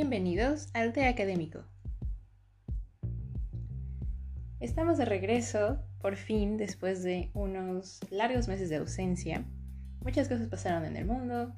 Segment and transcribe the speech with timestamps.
[0.00, 1.64] Bienvenidos al Té Académico.
[4.60, 9.44] Estamos de regreso, por fin, después de unos largos meses de ausencia.
[10.04, 11.52] Muchas cosas pasaron en el mundo,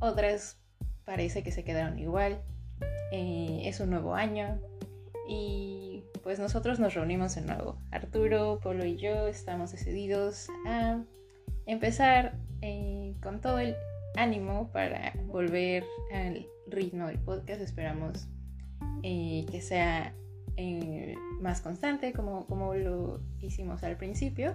[0.00, 0.58] otras
[1.04, 2.40] parece que se quedaron igual.
[3.12, 4.58] Eh, es un nuevo año
[5.28, 7.76] y pues nosotros nos reunimos de nuevo.
[7.90, 11.04] Arturo, Polo y yo estamos decididos a
[11.66, 13.76] empezar eh, con todo el
[14.16, 17.60] ánimo para volver al ritmo del podcast.
[17.60, 18.26] Esperamos
[19.02, 20.14] eh, que sea
[20.56, 24.54] eh, más constante como, como lo hicimos al principio.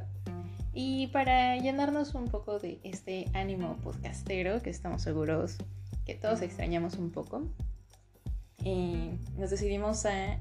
[0.73, 5.57] Y para llenarnos un poco de este ánimo podcastero que estamos seguros
[6.05, 7.43] que todos extrañamos un poco,
[8.65, 10.39] eh, nos decidimos a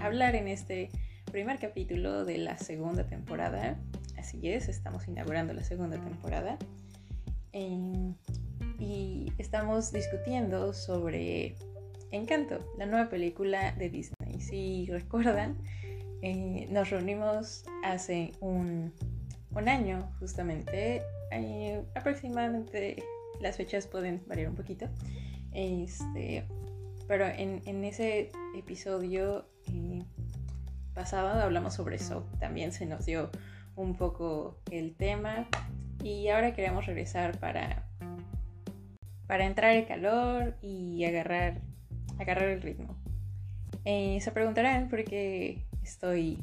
[0.00, 0.90] hablar en este
[1.30, 3.78] primer capítulo de la segunda temporada.
[4.16, 6.58] Así es, estamos inaugurando la segunda temporada
[8.78, 11.56] y estamos discutiendo sobre
[12.10, 14.40] Encanto, la nueva película de Disney.
[14.40, 15.56] Si recuerdan,
[16.22, 18.92] eh, nos reunimos hace un,
[19.66, 23.02] año justamente, eh, aproximadamente
[23.40, 24.86] las fechas pueden variar un poquito,
[25.52, 26.44] este,
[27.06, 30.02] pero en, ese episodio eh,
[30.94, 33.30] pasado hablamos sobre eso, también se nos dio
[33.76, 35.46] un poco el tema.
[36.02, 37.89] Y ahora queremos regresar para
[39.30, 41.60] para entrar el calor y agarrar,
[42.18, 42.96] agarrar el ritmo.
[43.84, 46.42] Eh, se preguntarán por qué estoy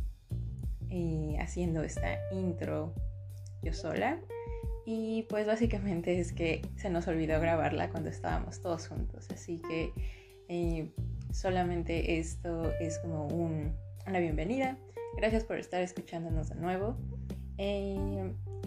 [0.89, 2.93] eh, haciendo esta intro
[3.61, 4.21] yo sola.
[4.85, 9.27] Y pues básicamente es que se nos olvidó grabarla cuando estábamos todos juntos.
[9.33, 9.91] Así que
[10.47, 10.89] eh,
[11.33, 14.77] solamente esto es como una bienvenida.
[15.17, 16.95] Gracias por estar escuchándonos de nuevo.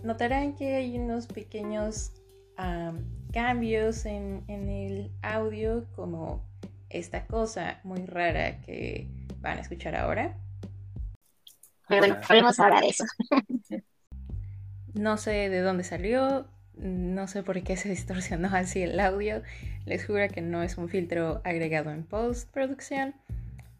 [0.05, 2.13] notarán que hay unos pequeños
[3.33, 6.43] cambios en, el audio como
[6.89, 9.07] esta cosa muy rara que
[9.41, 10.37] van a escuchar ahora.
[11.89, 13.05] Bueno, podemos hablar de eso.
[14.93, 19.43] No sé de dónde salió, no sé por qué se distorsionó así el audio.
[19.87, 23.15] Les juro que no es un filtro agregado en postproducción.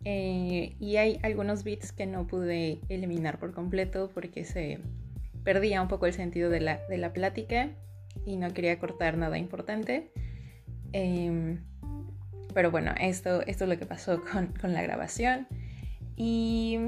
[0.05, 4.79] Eh, y hay algunos bits que no pude eliminar por completo porque se
[5.43, 7.71] perdía un poco el sentido de la, de la plática
[8.25, 10.11] y no quería cortar nada importante.
[10.93, 11.65] Em,
[12.55, 14.23] pero bueno, esto, esto es lo que pasó
[14.61, 15.47] con, la grabación.
[16.17, 16.79] Y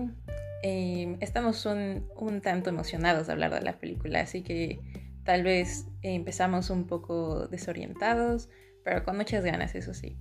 [0.62, 4.80] em, estamos un, tanto emocionados de hablar de la película, así que
[5.24, 8.48] tal vez empezamos un poco desorientados,
[8.84, 10.18] pero con muchas ganas, eso sí.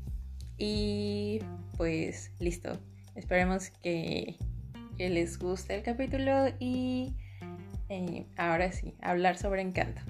[0.58, 1.40] Y
[1.78, 2.80] pues listo.
[3.16, 4.38] Esperemos que,
[4.98, 7.16] les guste el capítulo y
[7.90, 10.02] eh, ahora sí, hablar sobre encanto.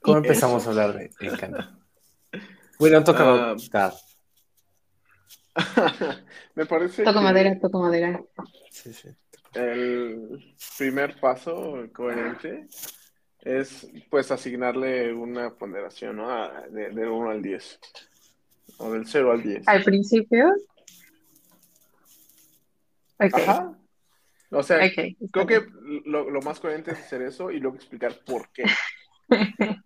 [0.00, 1.78] ¿Cómo empezamos a hablar de Encanto?
[2.78, 3.56] Bueno, toca uh,
[6.54, 7.02] Me parece.
[7.02, 8.22] Toco madera, toco madera.
[8.70, 9.08] Sí, sí.
[9.54, 12.68] El primer paso coherente
[13.40, 16.48] es pues asignarle una ponderación, ¿no?
[16.70, 17.80] De, del 1 al 10.
[18.78, 19.66] O del 0 al 10.
[19.66, 20.54] Al principio.
[23.18, 23.42] Okay.
[23.42, 23.76] Ajá.
[24.50, 24.78] O sea,
[25.32, 25.66] creo que
[26.06, 28.64] lo, lo, más coherente es hacer eso y luego explicar por qué.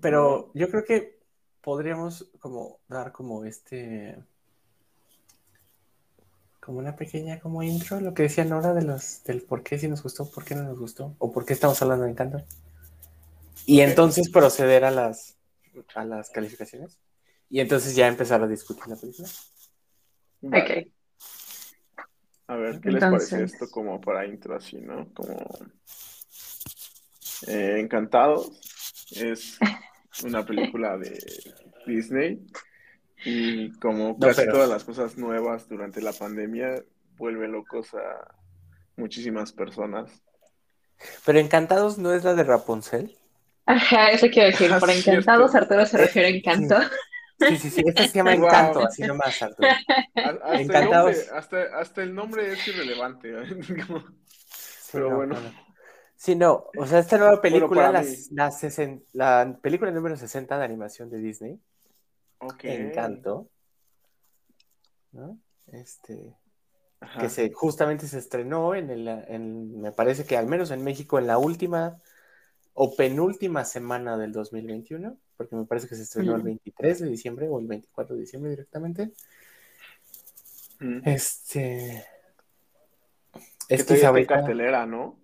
[0.00, 1.18] pero yo creo que
[1.60, 4.16] podríamos como dar como este
[6.60, 9.88] como una pequeña como intro, lo que decía Nora de los del por qué si
[9.88, 12.42] nos gustó, por qué no nos gustó, o por qué estamos hablando de encanto.
[13.66, 15.36] Y entonces proceder a las
[15.94, 16.98] a las calificaciones.
[17.48, 19.28] Y entonces ya empezar a discutir la película.
[20.42, 20.92] Ok.
[22.46, 25.08] A ver, ¿qué les parece esto como para intro así, no?
[25.14, 25.36] Como
[27.46, 28.50] eh, Encantados
[29.12, 29.58] es
[30.24, 31.18] una película de
[31.86, 32.46] Disney
[33.24, 36.82] y como casi todas las cosas nuevas durante la pandemia
[37.16, 38.34] vuelve locos a
[38.96, 40.22] muchísimas personas.
[41.24, 43.16] Pero Encantados no es la de Rapunzel.
[43.66, 44.70] Ajá, eso quiero decir.
[44.80, 46.76] Por Encantados, Arturo se refiere a Encanto.
[47.38, 49.68] Sí, sí, sí, esta se llama Encanto, así nomás, Arturo.
[50.14, 51.16] Hasta, Encantados.
[51.16, 53.32] El nombre, hasta, el nombre es irrelevante.
[54.92, 55.36] Pero bueno.
[56.20, 58.04] Sí, no, o sea, esta nueva película, la,
[59.14, 61.58] la, película número 60 de animación de Disney,
[62.62, 63.48] Encanto,
[65.12, 65.38] ¿no?
[65.68, 66.36] Este,
[67.18, 71.18] que se, justamente se estrenó en el, en, me parece que al menos en México
[71.18, 72.02] en la última
[72.74, 77.48] o penúltima semana del 2021, porque me parece que se estrenó el 23 de diciembre
[77.48, 79.10] o el 24 de diciembre directamente.
[81.02, 82.04] Este...
[83.70, 85.19] Es que, que cartelera, ¿no?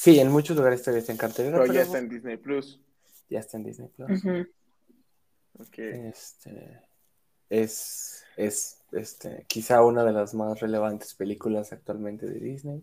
[0.00, 1.60] Sí, en muchos lugares todavía está en cartelera.
[1.60, 2.80] Pero, ya está en Disney Plus.
[3.28, 4.24] Ya está en Disney Plus.
[5.58, 6.82] Este
[7.50, 12.82] es, es este, quizá una de las más relevantes películas actualmente de Disney.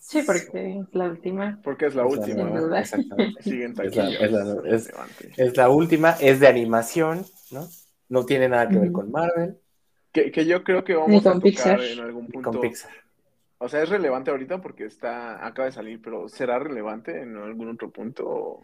[0.00, 1.58] sí, porque es la última.
[1.64, 2.78] Porque es la última.
[2.78, 3.40] exactamente.
[5.38, 7.66] es, la, última, es de animación, ¿no?
[8.10, 9.58] No tiene nada que ver con Marvel.
[10.12, 12.50] Que, que, yo creo que vamos a tocar en algún punto.
[12.50, 13.01] Con Pixar.
[13.62, 17.70] O sea, es relevante ahorita porque está, acaba de salir, pero ¿será relevante en algún
[17.70, 18.60] otro punto?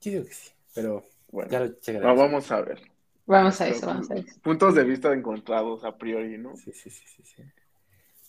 [0.00, 2.80] Yo digo que sí, pero bueno, ya lo vamos a ver.
[3.26, 4.40] Vamos a eso, vamos a eso.
[4.42, 6.56] Puntos de vista encontrados a priori, ¿no?
[6.56, 7.44] Sí, sí, sí, sí, sí.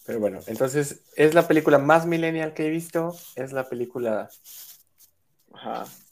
[0.05, 4.29] Pero bueno, entonces es la película más millennial que he visto, es la película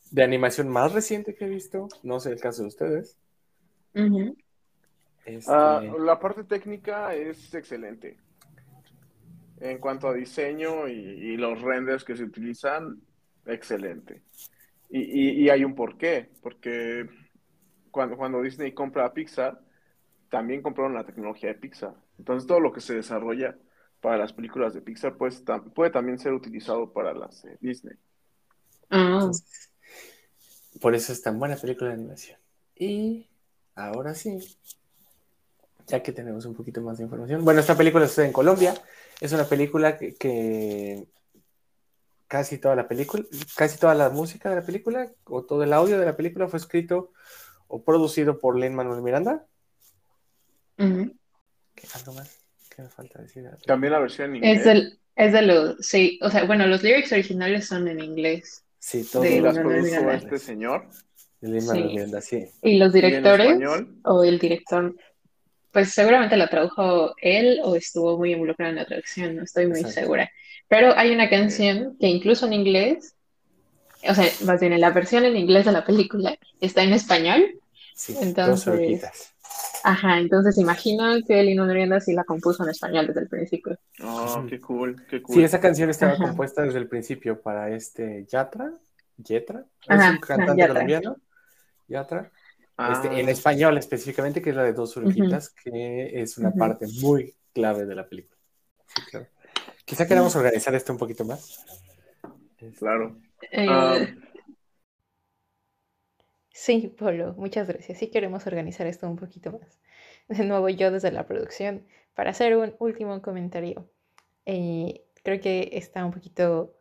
[0.10, 3.16] de animación más reciente que he visto, no sé el caso de ustedes.
[5.26, 8.18] Este, ah, la parte técnica es excelente.
[9.62, 13.02] En cuanto a diseño y, los renders que se utilizan,
[13.46, 14.24] excelente.
[14.90, 17.08] Y, y hay un porqué, porque
[17.92, 19.60] cuando, cuando Disney compra a Pixar,
[20.30, 21.96] también compraron la tecnología de Pixar.
[22.18, 23.58] Entonces todo lo que se desarrolla
[24.02, 27.96] para las películas de Pixar pues, puede también ser utilizado para las de Disney.
[28.92, 29.30] Ah.
[30.82, 32.40] por eso es tan buena película de animación.
[32.76, 33.28] Y
[33.76, 34.40] ahora sí,
[35.90, 37.44] ya que tenemos un poquito más de información.
[37.44, 38.76] Bueno, esta película está en Colombia.
[39.20, 41.08] Es una película que,
[42.28, 43.26] casi toda la película,
[43.56, 46.60] casi toda la música de la película o todo el audio de la película fue
[46.60, 47.12] escrito
[47.68, 49.46] o producido por Lin Manuel Miranda.
[50.78, 52.38] ¿Qué algo más?
[52.70, 53.50] ¿Qué me falta decir?
[53.66, 54.60] También la versión en inglés.
[54.60, 58.64] Es, el, es de los, sí, o sea, bueno, los lyrics originales son en inglés.
[58.78, 60.88] Sí, todo de las produjo este señor.
[61.42, 62.48] Lin Manuel Miranda, sí.
[62.62, 63.58] Y los directores,
[64.04, 64.96] o el director,
[65.72, 69.84] pues seguramente la tradujo él o estuvo muy involucrado en la traducción, no estoy muy
[69.84, 70.32] segura.
[70.68, 73.16] Pero hay una canción que incluso en inglés
[74.08, 77.60] o sea, más bien en la versión en inglés de la película está en español.
[77.96, 79.04] Sí, entonces,
[79.84, 83.78] Ajá, entonces imagino que Lino Norienda sí la compuso en español desde el principio.
[84.04, 85.36] Oh, qué cool, qué cool.
[85.36, 88.72] Sí, esa canción estaba compuesta desde el principio para este Yatra,
[89.18, 91.18] Yetra, es un cantante colombiano,
[91.88, 92.32] Yatra,
[92.92, 93.32] este, en ah.
[93.32, 97.96] español específicamente, que es la de Dos Orejitas, que es una parte muy clave de
[97.96, 98.38] la película.
[98.88, 99.28] Sí, claro.
[99.86, 101.66] Quizá queramos organizar esto un poquito más.
[102.78, 103.18] Claro.
[103.52, 104.06] Eh, ah.
[106.52, 107.98] Sí, Polo, muchas gracias.
[107.98, 109.80] Sí queremos organizar esto un poquito más.
[110.28, 113.90] De nuevo yo desde la producción para hacer un último comentario.
[114.46, 116.80] Eh, creo que está un poquito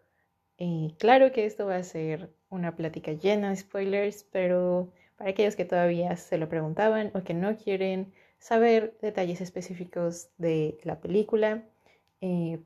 [0.59, 5.57] eh, claro que esto va a ser una plática llena de spoilers, pero para aquellos
[5.57, 11.65] que todavía se lo preguntaban o que no quieren saber detalles específicos de la película,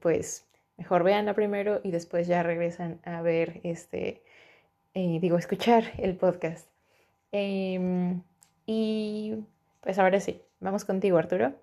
[0.01, 0.47] pues
[0.83, 4.23] Mejor veanla primero y después ya regresan a ver este,
[4.95, 6.69] eh, digo, escuchar el podcast.
[7.31, 8.23] Em,
[8.67, 9.37] y
[9.81, 11.55] pues ahora sí, vamos contigo, Arturo.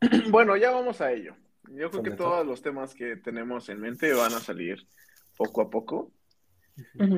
[0.30, 1.34] Bueno, ya vamos a ello.
[1.70, 4.86] Yo creo que todos los temas que tenemos en mente van a salir
[5.34, 6.10] poco a poco.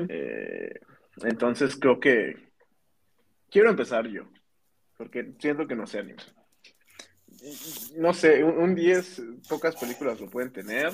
[0.07, 0.79] Eh,
[1.23, 2.35] entonces creo que
[3.49, 4.23] quiero empezar yo,
[4.97, 6.23] porque siento que no se anima
[7.97, 10.93] no sé, un 10, pocas películas lo pueden tener.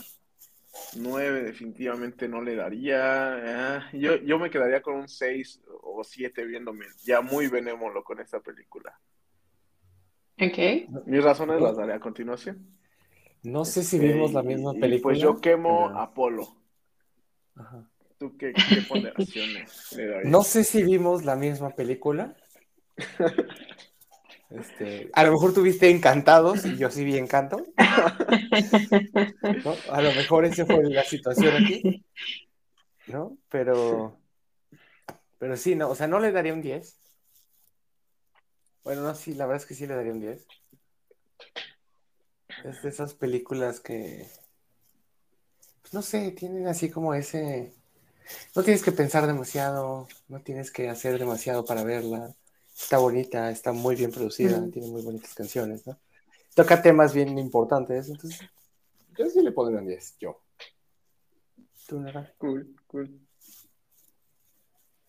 [0.95, 3.77] 9 definitivamente no le daría.
[3.77, 8.19] Ah, yo, yo me quedaría con un 6 o 7 viéndome ya muy benévolo con
[8.19, 8.99] esta película.
[10.41, 11.05] Ok.
[11.05, 12.67] Mis razones las daré a continuación.
[13.43, 15.01] No sé si vimos la misma película.
[15.03, 16.47] pues yo quemo a Apolo.
[18.23, 20.31] ¿Tú qué, qué ponderaciones le darías?
[20.31, 22.33] No sé si vimos la misma película.
[24.49, 27.65] Este, a lo mejor tuviste encantados y yo sí vi encanto.
[29.89, 32.05] A lo mejor esa fue la situación aquí.
[33.07, 33.35] ¿No?
[33.49, 34.19] Pero.
[35.39, 36.95] Pero sí, no, o sea, no le daría un 10.
[38.83, 40.45] Bueno, no, sí, la verdad es que sí le daría un 10.
[42.63, 44.27] Es de esas películas que.
[45.81, 47.73] Pues no sé, tienen así como ese.
[48.55, 52.33] No tienes que pensar demasiado, no tienes que hacer demasiado para verla
[52.75, 55.97] está bonita, está muy bien producida, tiene muy bonitas canciones, ¿no?
[56.55, 58.41] Toca temas bien importantes, entonces
[59.17, 60.41] yo sí le pondría un 10, yo.
[61.87, 62.33] ¿Tú, Nara?
[62.37, 63.19] Cool, cool.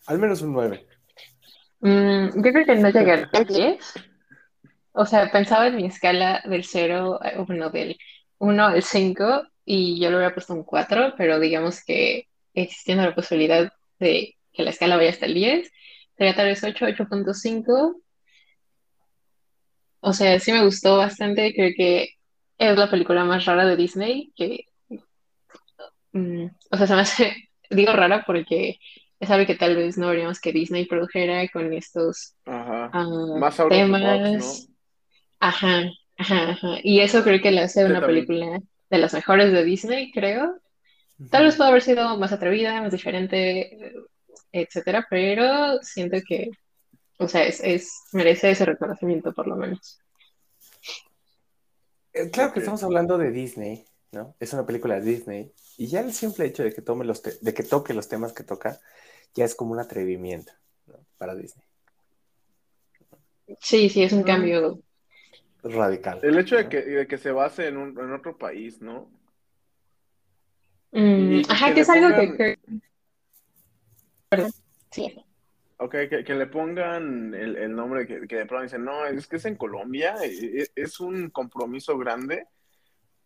[0.06, 0.86] Al menos un 9.
[1.80, 3.94] Mm, yo creo que no llegué al 10.
[4.92, 7.98] O sea, pensaba en mi escala del 0, eh, bueno, del
[8.38, 13.14] 1 al 5, y yo le hubiera puesto un 4, pero digamos que existiendo la
[13.14, 15.70] posibilidad de que la escala vaya hasta el 10,
[16.16, 18.00] sería tal vez 8, 8.5.
[20.00, 22.10] O sea, sí me gustó bastante, creo que
[22.58, 24.66] es la película más rara de Disney, que,
[26.12, 28.78] mm, o sea, se me hace, digo rara porque
[29.18, 32.90] es algo que tal vez no habríamos que Disney produjera con estos ah,
[33.38, 34.68] Más temas.
[34.68, 34.74] ¿no?
[35.40, 35.84] Ajá,
[36.16, 36.78] ajá, ajá.
[36.82, 40.60] Y eso creo que le hace una película de las mejores de Disney, creo.
[41.30, 43.94] Tal vez puede haber sido más atrevida, más diferente,
[44.50, 46.50] etcétera, pero siento que,
[47.18, 50.00] o sea, es, merece ese reconocimiento por lo menos.
[52.12, 54.34] Eh, claro que estamos hablando de Disney, ¿no?
[54.40, 57.54] Es una película de Disney y ya el simple hecho de que tome los de
[57.54, 58.80] que toque los temas que toca
[59.34, 60.52] ya es como un atrevimiento
[61.18, 61.64] para Disney.
[63.60, 64.80] Sí, sí, es un cambio
[65.62, 66.20] radical.
[66.22, 69.10] El hecho de, que, de que se base en, un, en otro país, ¿no?
[70.94, 72.56] Mm, ajá, que, es algo que...
[74.28, 74.52] Perdón,
[74.92, 75.12] sí.
[75.78, 79.56] Ok, que, le pongan el, nombre que, de pronto dicen, no, es que es en
[79.56, 82.46] Colombia, e, e, es, un compromiso grande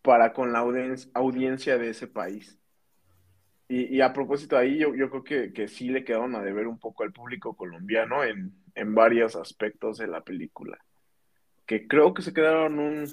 [0.01, 0.65] para con la
[1.13, 2.57] audiencia de ese país.
[3.67, 7.03] Y, a propósito ahí, yo, yo creo que, sí le quedaron a deber un poco
[7.03, 10.79] al público colombiano en, en varios aspectos de la película,
[11.67, 13.07] que creo que se quedaron un,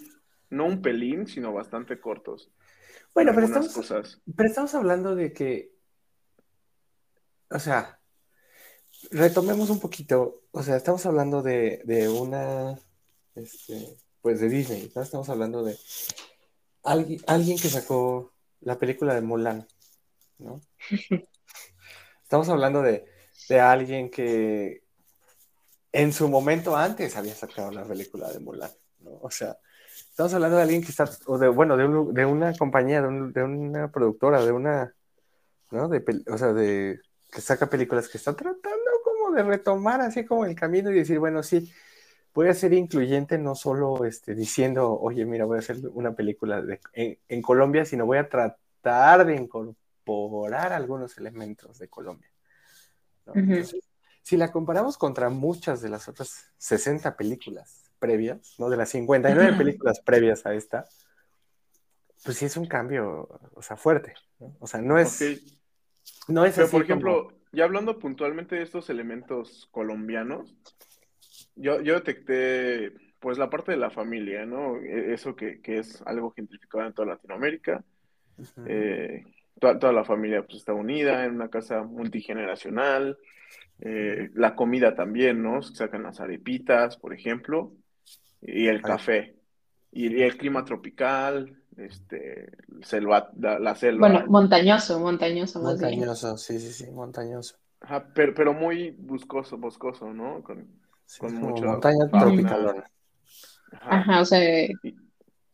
[0.49, 2.51] no un pelín, sino bastante cortos.
[3.17, 5.73] Bueno, pero estamos, pero estamos hablando de que,
[7.49, 7.99] o sea,
[9.11, 12.79] retomemos un poquito, o sea, estamos hablando de, de una,
[13.35, 15.01] este, pues de Disney, ¿no?
[15.01, 15.79] Estamos hablando de
[16.83, 19.67] alguien, alguien que sacó la película de Mulan,
[20.37, 20.61] ¿no?
[22.23, 23.07] Estamos hablando de,
[23.49, 24.85] de alguien que
[25.91, 29.21] en su momento antes había sacado la película de Mulan, ¿no?
[29.23, 29.59] O sea,
[30.17, 33.45] estamos hablando de alguien que está, o de, bueno, de, de una compañía, de, de,
[33.45, 34.95] una productora, de una,
[35.71, 35.89] ¿no?
[35.89, 40.47] De, o sea, de que saca películas que están tratando como de retomar así como
[40.47, 41.71] el camino y decir, bueno, sí,
[42.33, 46.63] voy a ser incluyente no solo este, diciendo, oye, mira, voy a hacer una película
[46.63, 52.31] de, en, Colombia, sino voy a tratar de incorporar algunos elementos de Colombia.
[54.23, 58.69] si la comparamos contra muchas de las otras 60 películas previas, ¿no?
[58.69, 60.87] De las 59 películas previas a esta,
[62.25, 64.15] pues sí es un cambio, o sea, fuerte,
[64.59, 65.23] O sea, no es...
[66.29, 70.55] No es Pero, por ejemplo, ya hablando puntualmente de estos elementos colombianos,
[71.55, 74.77] yo, yo detecté, pues, la parte de la familia, ¿no?
[74.77, 77.85] E, eso que, es algo gentrificado en toda Latinoamérica.
[78.67, 79.25] Eh,
[79.59, 83.19] toda, la familia, pues, está unida en una casa multigeneracional.
[83.81, 85.63] Eh, la comida también, ¿no?
[85.63, 87.73] Sacan las arepitas, por ejemplo,
[88.43, 89.37] y el café.
[89.93, 92.53] Y, el clima tropical, este,
[92.83, 94.09] selva, la, selva.
[94.09, 97.57] Bueno, montañoso, montañoso más Montañoso, sí, sí, sí, montañoso.
[97.81, 100.43] Ajá, pero, pero muy buscoso, boscoso, ¿no?
[100.43, 100.69] Con,
[101.19, 102.85] con mucho montaña tropical.
[103.81, 104.21] Ajá.
[104.21, 104.69] o sea,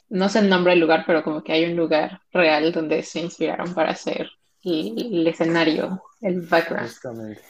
[0.08, 3.20] no sé el nombre del lugar, pero como que hay un lugar real donde se
[3.20, 4.30] inspiraron para hacer
[4.64, 6.88] el, escenario, el background.
[6.88, 7.40] Justamente.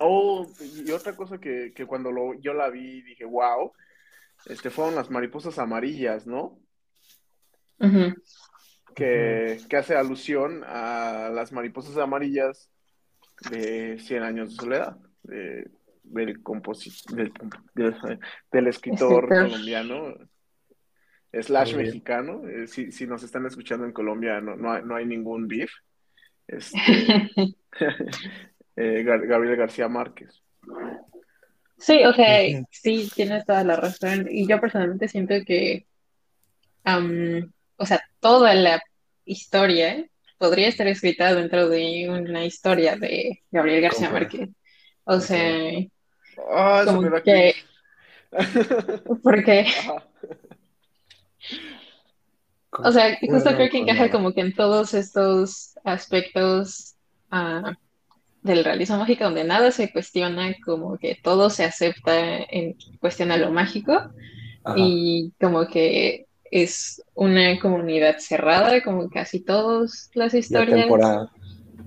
[0.00, 0.46] Oh,
[0.86, 3.72] y otra cosa que, que cuando lo, yo la vi dije, wow,
[4.48, 6.58] este, fueron las mariposas amarillas, ¿no?
[8.98, 12.70] que, hace alusión a las mariposas amarillas
[13.50, 15.70] de Cien años de soledad, del,
[18.50, 20.14] del, escritor colombiano,
[21.32, 22.48] slash mexicano.
[22.48, 25.70] Eh, si, nos están escuchando en Colombia, no, no, hay, ningún beef.
[26.48, 26.80] Este,
[28.76, 30.42] eh, Gabriel García Márquez.
[31.78, 34.26] Sí, o sea, sí, tienes toda la razón.
[34.30, 35.86] Y yo personalmente siento que,
[37.76, 38.80] o sea, toda la
[39.24, 40.04] historia
[40.38, 44.50] podría estar escrita dentro de una historia de Gabriel García Márquez.
[45.04, 45.70] O sea,
[46.50, 47.54] ah, como que...
[49.22, 49.66] Porque...
[52.70, 56.94] O sea, justo creo que encaja como que en todos estos aspectos
[57.32, 57.72] uh,
[58.42, 62.14] del realismo mágico donde nada se cuestiona, como que todo se acepta
[62.50, 64.10] en cuestión a lo mágico.
[64.76, 70.86] Y como que es una comunidad cerrada, como casi todas las historias.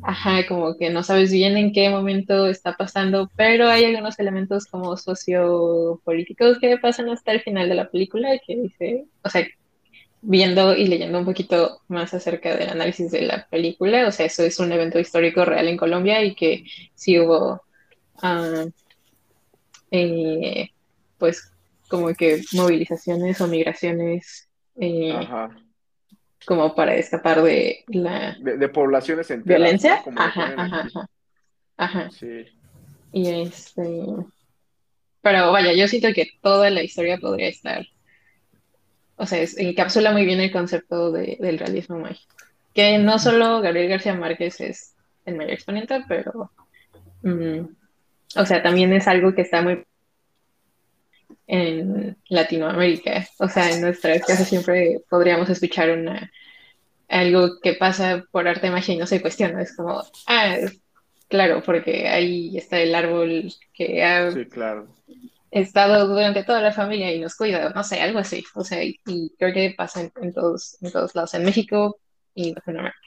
[0.03, 4.65] Ajá, como que no sabes bien en qué momento está pasando, pero hay algunos elementos
[4.65, 9.45] como sociopolíticos que pasan hasta el final de la película que dice, o sea,
[10.21, 14.43] viendo y leyendo un poquito más acerca del análisis de la película, o sea, eso
[14.43, 16.63] es un evento histórico real en Colombia y que
[16.93, 17.61] sí hubo,
[18.21, 18.65] ah,
[19.89, 20.69] eh,
[21.17, 21.51] pues,
[21.87, 24.47] como que movilizaciones o migraciones
[24.79, 25.27] eh,
[26.45, 28.37] como para escapar de la...
[28.39, 29.59] De, poblaciones enteras.
[29.59, 30.03] ¿Violencia?
[30.15, 31.09] ajá, ajá, ajá,
[31.77, 32.11] ajá.
[32.11, 32.45] Sí.
[33.11, 34.05] Y este...
[35.21, 37.85] Pero vaya, yo siento que toda la historia podría estar
[39.15, 42.35] o sea, encapsula muy bien el concepto del realismo mágico.
[42.73, 46.51] Que no solo Gabriel García Márquez es el mayor exponente, pero
[47.21, 47.65] mm,
[48.35, 49.83] o sea, también es algo que está muy
[51.47, 53.27] en Latinoamérica.
[53.39, 56.31] O sea, en nuestra casa siempre podríamos escuchar una
[57.09, 59.61] algo que pasa por arte magia y no se cuestiona.
[59.61, 60.55] Es como, ah,
[61.27, 64.31] claro, porque ahí está el árbol que ha
[65.51, 68.43] estado durante toda la familia y nos cuida, no sé, algo así.
[68.55, 68.97] O sea, y,
[69.37, 71.99] creo que pasa en, todos, en todos lados, en México
[72.33, 72.97] y en Latinoamérica.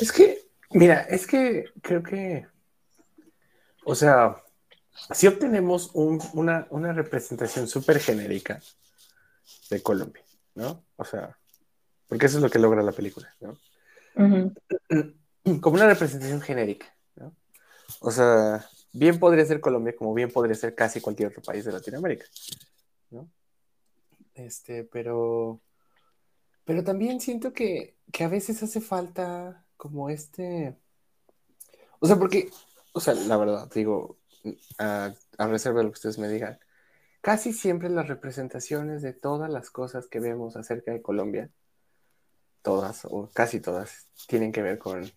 [0.00, 0.38] Es que,
[0.70, 2.46] mira, es que creo que,
[3.84, 4.36] o sea,
[5.12, 8.60] si obtenemos una, una representación súper genérica
[9.70, 10.22] de Colombia,
[10.54, 10.84] ¿no?
[10.96, 11.38] O sea,
[12.06, 13.56] porque eso es lo que logra la película, ¿no?
[15.60, 17.34] Como una representación genérica, ¿no?
[18.00, 21.72] O sea, bien podría ser Colombia como bien podría ser casi cualquier otro país de
[21.72, 22.26] Latinoamérica,
[23.10, 23.28] ¿no?
[24.34, 25.60] Este, pero,
[26.64, 30.76] pero también siento que, que a veces hace falta como este,
[31.98, 32.50] o sea, porque,
[32.92, 34.18] o sea, la verdad, digo,
[34.78, 36.58] a, a reserva de lo que ustedes me digan,
[37.20, 41.50] casi siempre las representaciones de todas las cosas que vemos acerca de Colombia
[42.62, 45.10] todas, o casi todas, tienen que ver con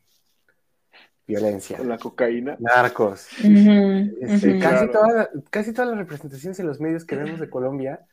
[1.27, 1.77] violencia.
[1.77, 2.55] Con la cocaína.
[2.59, 3.27] Narcos.
[3.43, 4.87] Este, casi,
[5.49, 8.05] casi todas las representaciones en los medios que vemos de Colombia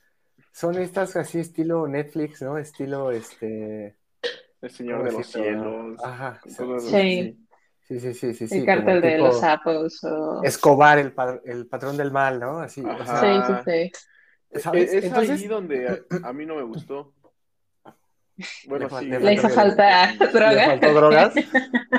[0.53, 2.59] son estas así estilo Netflix, ¿no?
[2.59, 3.97] Estilo este...
[4.61, 6.01] El Señor de los Cielos.
[6.05, 6.41] Ajá.
[6.79, 7.39] Sí.
[7.89, 10.01] Sí, sí, sí, sí, El cartel de los sapos.
[10.45, 11.13] Escobar, el,
[11.45, 12.61] el, patrón del mal, ¿no?
[12.61, 12.81] Así.
[12.81, 13.93] sí, sí, sí.
[14.51, 17.13] Es, es ahí donde a mí no me gustó.
[18.67, 19.07] Bueno, sí.
[19.07, 20.55] Le hizo falta drogas.
[20.55, 21.35] ¿Le faltó drogas?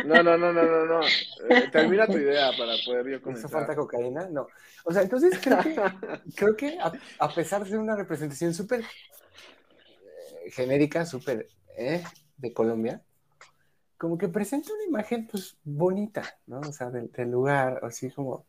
[0.06, 1.02] No, no, no, no, no, no.
[1.02, 3.34] Eh, termina tu idea para poder yo comenzar.
[3.34, 4.28] ¿Le hizo falta cocaína?
[4.30, 4.48] No.
[4.86, 5.75] O sea, entonces creo que,
[6.36, 6.78] creo que
[7.20, 11.48] a, pesar de ser una representación súper eh, genérica, súper
[11.78, 12.04] eh,
[12.38, 13.02] de Colombia,
[13.98, 16.60] como que presenta una imagen pues bonita, ¿no?
[16.60, 18.46] O sea, del, lugar, así como...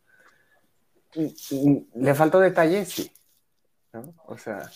[1.13, 2.83] ¿Le faltó detalle?
[2.83, 3.09] Sí.
[3.93, 4.13] ¿no?
[4.25, 4.69] O sea,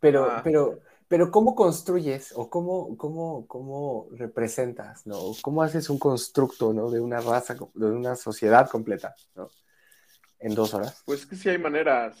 [0.00, 0.40] pero, ah.
[0.42, 0.80] pero
[1.14, 5.16] pero ¿cómo construyes o cómo, cómo, cómo representas, ¿no?
[5.42, 6.90] ¿Cómo haces un constructo, ¿no?
[6.90, 9.48] De una raza, de una sociedad completa, ¿no?
[10.40, 11.04] En dos horas.
[11.06, 12.16] Pues que sí hay maneras.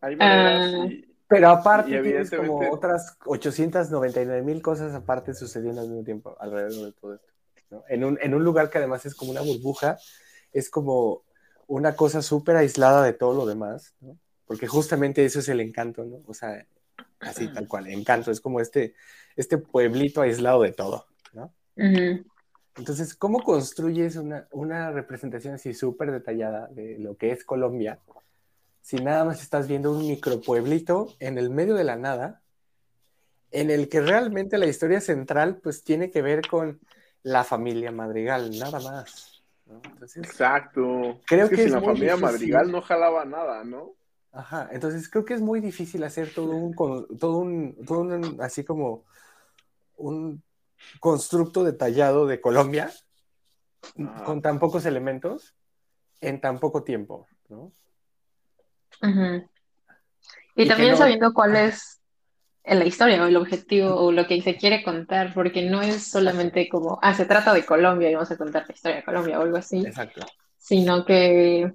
[0.00, 0.88] Hay maneras ah.
[1.28, 6.92] Pero aparte tienes como otras 899 mil cosas aparte sucediendo al mismo tiempo alrededor de
[6.92, 7.32] todo esto.
[7.72, 7.84] ¿no?
[7.90, 9.98] En, un, en un lugar que además es como una burbuja,
[10.50, 11.24] es como
[11.66, 14.16] una cosa súper aislada de todo lo demás, ¿no?
[14.46, 16.22] Porque justamente eso es el encanto, ¿no?
[16.26, 16.66] O sea,
[17.20, 18.94] así tal cual, encanto, es como este,
[19.36, 21.52] este pueblito aislado de todo, ¿no?
[22.76, 28.00] Entonces, ¿cómo construyes una, una representación así súper detallada de lo que es Colombia
[28.86, 32.40] si nada más estás viendo un micropueblito en el medio de la nada,
[33.50, 36.78] en el que realmente la historia central pues tiene que ver con
[37.24, 39.42] la familia Madrigal, nada más.
[40.14, 41.20] Exacto.
[41.26, 43.96] Creo que, si la familia Madrigal no jalaba nada, ¿no?
[44.36, 46.74] Ajá, entonces creo que es muy difícil hacer todo un,
[47.18, 49.04] todo un, todo un así como
[49.96, 50.42] un
[51.00, 52.92] constructo detallado de Colombia
[54.26, 55.54] con tan pocos elementos
[56.20, 57.72] en tan poco tiempo, ¿no?
[60.54, 62.02] Y, también sabiendo cuál es
[62.64, 66.68] la historia o el objetivo o lo que se quiere contar, porque no es solamente
[66.68, 69.42] como, ah, se trata de Colombia y vamos a contar la historia de Colombia o
[69.42, 70.26] algo así, Exacto.
[70.58, 71.72] sino que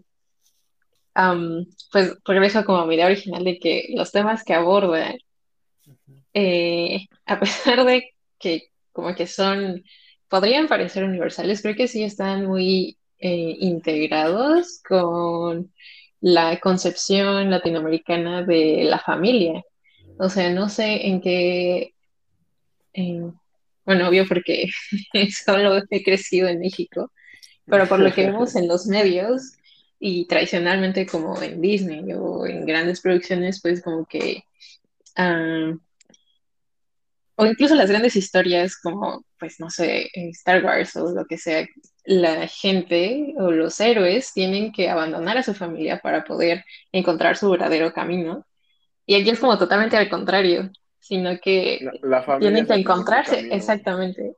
[1.92, 5.18] pues regreso como a mi idea original de que los temas que abordan,
[6.34, 9.84] eh, a pesar de que como que son,
[10.28, 15.72] podrían parecer universales, creo que sí están muy eh, integrados con
[16.22, 19.64] la concepción latinoamericana de la familia.
[20.18, 21.94] O sea, no sé en qué,
[23.86, 24.70] bueno, obvio porque
[25.46, 27.12] solo he crecido en México,
[27.66, 29.54] pero por lo que vemos en los medios,
[30.04, 34.44] y tradicionalmente como en Disney o en grandes producciones, pues como que,
[37.36, 41.68] o incluso las grandes historias como, pues no sé, Star Wars o lo que sea,
[42.04, 47.50] la gente o los héroes tienen que abandonar a su familia para poder encontrar su
[47.52, 48.48] verdadero camino.
[49.06, 51.80] Y aquí es como totalmente al contrario, sino que
[52.40, 54.36] tienen que encontrarse, exactamente.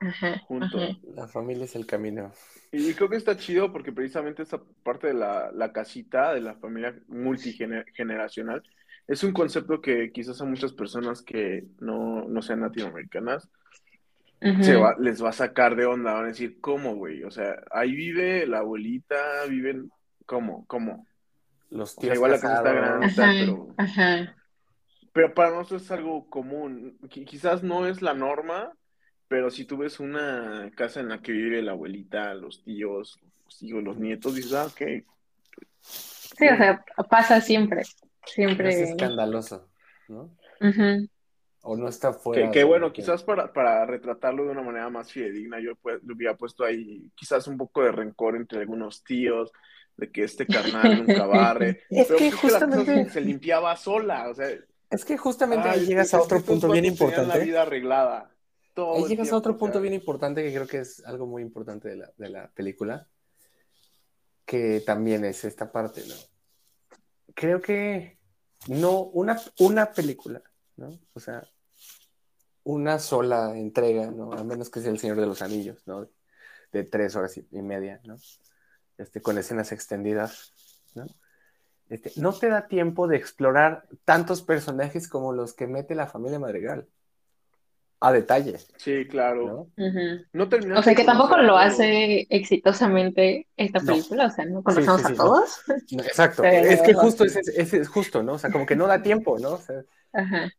[1.14, 2.32] La familia es el camino.
[2.72, 6.56] Y creo que está chido porque precisamente esta parte de la, la casita, de la
[6.56, 8.64] familia multigeneracional,
[9.08, 13.50] es un concepto que quizás a muchas personas que no, no sean latinoamericanas
[14.62, 17.24] se va, les va a sacar de onda, van a decir, ¿cómo, güey?
[17.24, 19.90] O sea, ahí vive la abuelita, viven,
[20.26, 20.66] ¿cómo?
[20.68, 21.08] ¿Cómo?
[21.70, 23.76] Los tíos igual la casa está grande, pero...
[25.14, 26.98] Pero para nosotros es algo común.
[27.10, 28.74] Quizás no es la norma,
[29.28, 33.64] pero si tú ves una casa en la que vive la abuelita, los tíos, los
[33.64, 34.82] hijos, los nietos, dices, ah, ok.
[35.82, 37.84] Sí, o sea, pasa siempre,
[38.26, 38.70] siempre.
[38.70, 39.70] Es escandaloso,
[40.08, 40.36] ¿no?
[41.62, 42.50] O no está fuera.
[42.52, 46.36] Que, bueno, quizás para, para, retratarlo de una manera más fidedigna, yo pues, le hubiera
[46.36, 49.52] puesto ahí quizás un poco de rencor entre algunos tíos,
[49.96, 51.84] de que este carnal nunca barre.
[51.90, 54.48] es que justamente se limpiaba sola, o sea.
[54.94, 57.40] Es que justamente ahí llegas a otro punto bien importante.
[57.40, 58.32] La vida arreglada.
[58.76, 61.96] ahí llegas a otro punto bien importante que creo que es algo muy importante de
[61.96, 63.08] la, de la película,
[64.46, 66.14] que también es esta parte, ¿no?
[67.34, 68.20] Creo que
[68.68, 70.44] no, una, una película,
[70.76, 71.00] ¿no?
[71.14, 71.44] O sea,
[72.64, 74.32] una sola entrega, ¿no?
[74.34, 76.08] A menos que sea El Señor de los Anillos, ¿no?
[76.72, 78.18] De tres horas y media, ¿no?
[79.00, 80.54] Este, con escenas extendidas,
[80.94, 81.08] ¿no?
[81.90, 86.40] Este, no te da tiempo de explorar tantos personajes como los que mete la familia
[86.40, 86.88] Madrigal.
[88.00, 88.58] A detalle.
[88.76, 89.70] Sí, claro.
[90.34, 90.50] ¿no?
[90.76, 95.62] o sea que tampoco lo hace exitosamente esta película, o sea, no conocemos a todos.
[95.92, 96.44] exacto.
[96.44, 98.34] Es que justo es, es, justo, ¿no?
[98.34, 99.54] O sea, como que no da tiempo, ¿no?
[99.54, 99.84] O sea,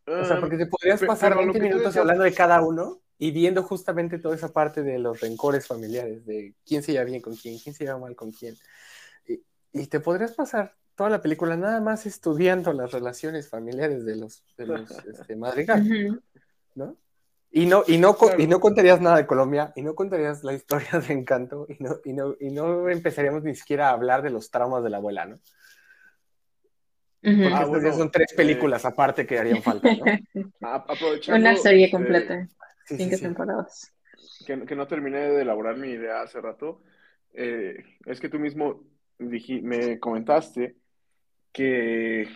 [0.07, 4.19] o sea porque te podrías pasar 20 minutos hablando de cada uno y viendo justamente
[4.19, 7.75] toda esa parte de los rencores familiares, de quién se lleva bien con quién, quién
[7.75, 8.57] se lleva mal con quién.
[9.73, 14.45] Y, te podrías pasar toda la película nada más estudiando las relaciones familiares de los,
[14.57, 16.23] de los este, Madrigal,
[16.75, 16.97] ¿no?
[17.51, 20.99] Y no, y, no, y no contarías nada de Colombia, y no contarías la historia
[20.99, 24.51] de Encanto, y no, y no, y no empezaríamos ni siquiera a hablar de los
[24.51, 25.39] traumas de la abuela, ¿no?
[27.23, 30.05] Porque ah, son tres eh, películas aparte que harían falta, ¿no?
[31.29, 32.47] Una serie completa.
[32.85, 33.93] Cinco temporadas.
[34.45, 36.83] Que, no terminé de elaborar mi idea hace rato.
[37.33, 38.83] Eh, es que tú mismo
[39.19, 40.77] me comentaste
[41.55, 42.29] que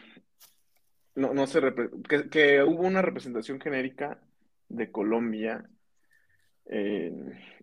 [1.16, 1.60] no, no se
[2.08, 4.20] que, que, hubo una representación genérica
[4.68, 5.68] de Colombia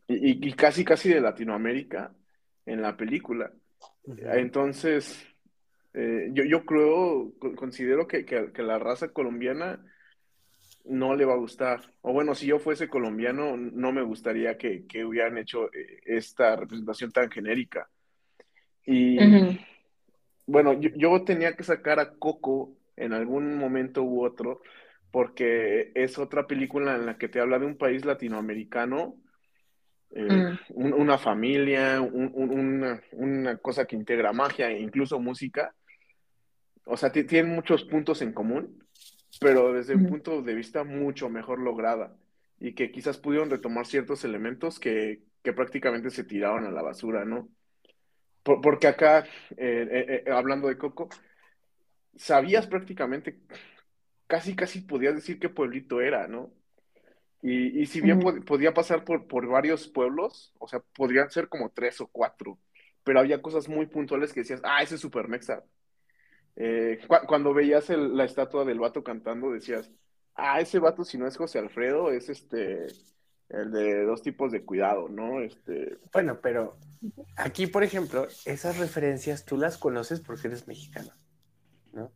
[0.07, 2.13] y, casi casi de Latinoamérica
[2.65, 3.51] en la película.
[4.05, 5.25] Entonces,
[5.93, 9.79] eh, yo, yo creo, considero que, que, la raza colombiana
[10.83, 11.93] no le va a gustar.
[12.01, 17.11] O bueno, si yo fuese colombiano, no me gustaría que, hubieran hecho eh, esta representación
[17.13, 17.87] tan genérica.
[18.85, 19.17] Y
[20.45, 24.61] bueno, yo, tenía que sacar a Coco en algún momento u otro,
[25.11, 29.15] porque es otra película en la que te habla de un país latinoamericano,
[30.11, 30.93] eh, mm.
[30.93, 35.73] una familia, una, una, cosa que integra magia e incluso música.
[36.85, 38.85] O sea, tienen muchos puntos en común
[39.39, 42.15] pero desde un punto de vista mucho mejor lograda
[42.59, 45.23] y que quizás pudieron retomar ciertos elementos que,
[45.55, 47.47] prácticamente se tiraron a la basura, ¿no?
[48.45, 49.25] Porque acá,
[49.57, 51.09] eh, eh, eh, hablando de Coco,
[52.15, 53.39] sabías prácticamente,
[54.27, 56.53] casi, casi podías decir qué pueblito era, ¿no?
[57.41, 62.01] Y, si bien podía pasar por, por varios pueblos, o sea, podrían ser como tres
[62.01, 62.57] o cuatro,
[63.03, 65.63] pero había cosas muy puntuales que decías, ah, ese es Super Mexa,
[66.55, 69.91] eh, cuando veías la estatua del vato cantando, decías,
[70.35, 72.87] ah, ese vato si no es José Alfredo, es este,
[73.49, 75.41] el de dos tipos de cuidado, ¿no?
[75.41, 75.97] Este...
[76.11, 76.77] Bueno, pero
[77.35, 81.11] aquí, por ejemplo, esas referencias tú las conoces porque eres mexicano,
[81.93, 82.11] ¿no?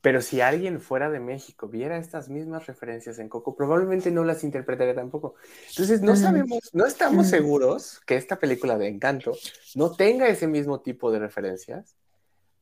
[0.00, 4.44] Pero si alguien fuera de México viera estas mismas referencias en Coco, probablemente no las
[4.44, 5.34] interpretaría tampoco.
[5.70, 9.32] Entonces, no sabemos, no estamos seguros que esta película de Encanto
[9.74, 11.96] no tenga ese mismo tipo de referencias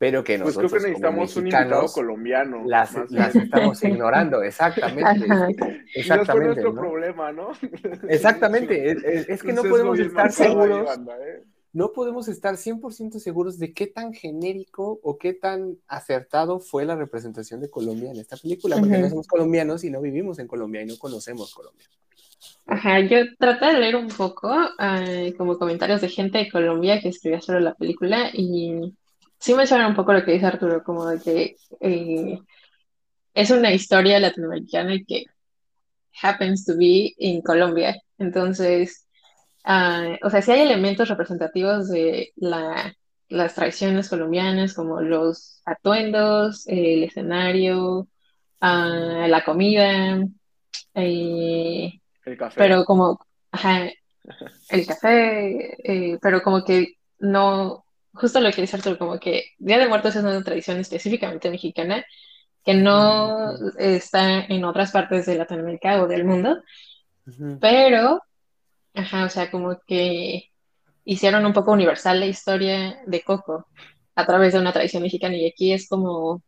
[0.03, 2.65] pero que nosotros pues creo que necesitamos un invitado colombiano.
[2.67, 2.97] Las,
[3.37, 5.05] estamos ignorando, exactamente.
[5.95, 6.33] exactamente.
[6.33, 7.53] fue nuestro problema, ¿no?
[8.09, 8.97] Exactamente,
[9.33, 10.89] es, que no podemos estar seguros.
[10.99, 11.45] ¿eh?
[11.73, 16.97] No podemos estar 100% seguros de qué tan genérico o qué tan acertado fue la
[16.97, 20.83] representación de Colombia en esta película, porque no somos colombianos y no vivimos en Colombia
[20.83, 21.87] y no conocemos Colombia.
[22.67, 27.11] Ajá, yo traté de leer un poco eh, como comentarios de gente de Colombia que
[27.11, 28.97] escribía sobre la película y
[29.43, 32.39] sí me suena un poco lo que dice Arturo, como de que eh,
[33.35, 35.25] es una historia latinoamericana que
[36.23, 38.01] happens to be en Colombia.
[38.19, 39.09] Entonces,
[39.65, 47.03] ah, o sea, sí hay elementos representativos de las tradiciones colombianas, como los atuendos, el
[47.03, 48.07] escenario,
[48.61, 50.25] ah, la comida,
[50.95, 52.55] eh, el café.
[52.59, 53.19] Pero como,
[54.71, 59.79] el café, eh, pero como que no, justo lo que dice Arturo, como que Día
[59.79, 62.05] de Muertos es una tradición específicamente mexicana
[62.65, 66.63] que no está en otras partes de Latinoamérica o del mundo,
[67.61, 68.23] pero,
[68.95, 70.51] ajá, o sea, como que
[71.05, 73.67] hicieron un poco universal la historia de Coco
[74.15, 76.43] a través de una tradición mexicana y aquí es como,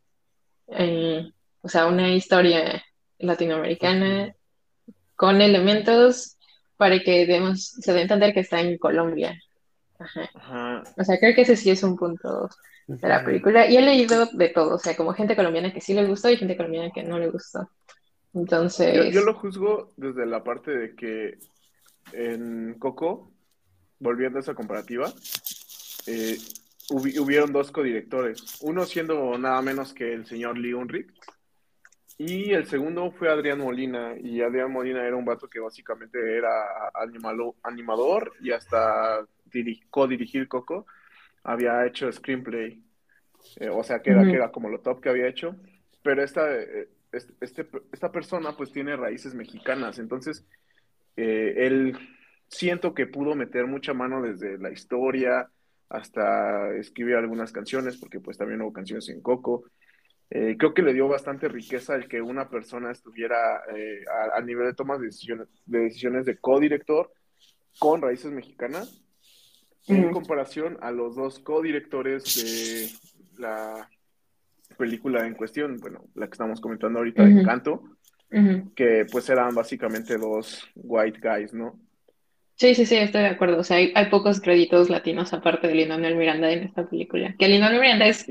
[0.67, 1.29] eh,
[1.61, 2.83] o sea, una historia
[3.17, 4.35] latinoamericana
[5.15, 6.37] con elementos
[6.77, 9.39] para que demos, se dé a entender que está en Colombia,
[9.99, 10.83] Ajá.
[10.97, 12.49] O sea, creo que ese sí es un punto
[12.87, 13.67] de la película.
[13.67, 16.37] Y he leído de todo, o sea, como gente colombiana que sí le gustó y
[16.37, 17.69] gente colombiana que no le gustó.
[18.33, 19.13] Entonces...
[19.13, 21.37] Yo, lo juzgo desde la parte de que
[22.11, 23.31] en Coco,
[23.99, 25.11] volviendo a esa comparativa,
[26.07, 26.37] eh,
[26.89, 31.11] hubieron dos codirectores, uno siendo nada menos que el señor Lee Unrich,
[32.17, 36.49] y el segundo fue Adrián Molina, y Adrián Molina era un vato que básicamente era
[37.63, 39.25] animador y hasta
[39.89, 40.85] co-dirigir Coco,
[41.45, 42.83] había hecho screenplay,
[43.57, 45.55] eh, o sea que era, que era como lo top que había hecho,
[46.01, 46.89] pero esta, eh,
[47.39, 50.45] este, esta persona pues tiene raíces mexicanas, entonces
[51.15, 51.97] eh, él
[52.47, 55.49] siento que pudo meter mucha mano desde la historia
[55.87, 59.65] hasta escribir algunas canciones, porque pues también hubo canciones en Coco.
[60.29, 63.37] creo que le dio bastante riqueza el que una persona estuviera
[64.33, 67.11] a, nivel de tomas de decisiones de, decisiones de co-director
[67.77, 69.04] con raíces mexicanas
[69.87, 72.89] en comparación a los dos co-directores de
[73.37, 73.89] la
[74.77, 77.83] película en cuestión, bueno, la que estamos comentando ahorita, Encanto,
[78.75, 81.79] que pues eran básicamente dos white guys, ¿no?
[82.55, 83.59] Sí, sí, sí, estoy de acuerdo.
[83.59, 87.35] O sea, hay, pocos créditos latinos aparte de Lin-Manuel Miranda en esta película.
[87.37, 88.25] Que Lin-Manuel Miranda es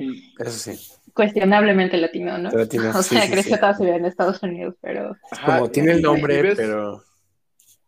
[1.12, 2.48] cuestionablemente latino, ¿no?
[2.94, 5.14] o sea, creció toda su vida en Estados Unidos, pero...
[5.44, 7.04] como tiene el nombre, pero...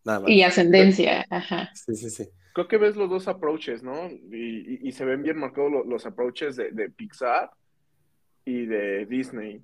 [0.04, 0.30] Nada más.
[0.30, 1.70] Y ascendencia, ajá.
[1.74, 4.08] Sí, sí, sí creo que ves los dos approaches, ¿no?
[4.08, 7.50] Y, se ven bien marcados los, approaches de, Pixar
[8.46, 9.62] y de Disney.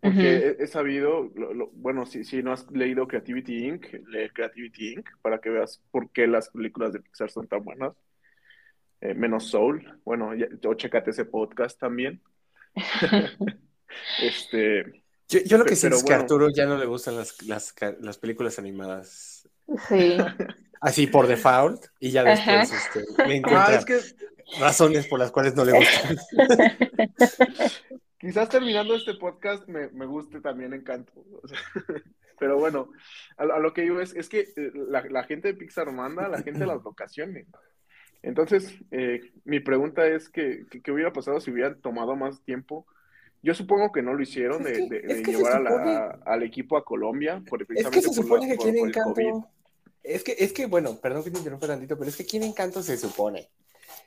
[0.00, 1.30] Porque he, sabido,
[1.74, 5.08] bueno, si, si no has leído Creativity Inc., lee Creativity Inc.
[5.22, 7.92] para que veas por qué las películas de Pixar son tan buenas.
[9.00, 10.00] Eh, menos Soul.
[10.04, 12.20] Bueno, ya, yo checate ese podcast también.
[14.20, 15.04] este.
[15.28, 18.18] Yo, lo que siento es que a Arturo ya no le gustan las, las, las
[18.18, 19.35] películas animadas.
[19.88, 20.16] Sí.
[20.80, 25.64] así por default y ya después este, le encuentra ah, razones por las cuales no
[25.64, 26.08] le gusta.
[28.18, 31.12] Quizás terminando este podcast me, me guste también Encanto.
[32.38, 32.90] pero bueno,
[33.36, 36.42] a, lo que digo es, es que eh, la, gente de Pixar manda a la
[36.42, 37.46] gente de las locaciones.
[38.22, 42.86] Entonces, eh, mi pregunta es que, ¿qué hubiera pasado si hubieran tomado más tiempo?
[43.42, 44.88] Yo supongo que no lo hicieron de,
[45.24, 47.42] llevar al equipo a Colombia.
[47.48, 49.48] Por, es que se supone que aquí en Encanto
[50.06, 52.44] es que, es que, bueno, perdón que te interrumpa tantito, pero es que aquí en
[52.44, 53.50] Encanto se supone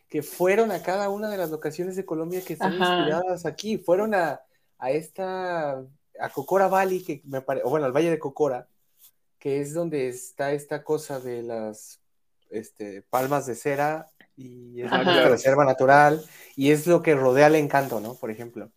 [0.10, 3.78] que fueron a cada una de las locaciones de Colombia que están inspiradas aquí.
[3.78, 4.42] Fueron a,
[4.80, 5.80] a esta,
[6.20, 8.68] a Cocora Valley, que me parece, o bueno, al Valle de Cocora,
[9.38, 12.02] que es donde está esta cosa de las
[12.50, 17.56] este, palmas de cera y es una reserva natural y es lo que rodea el
[17.56, 18.16] encanto, ¿no?
[18.16, 18.72] Por ejemplo.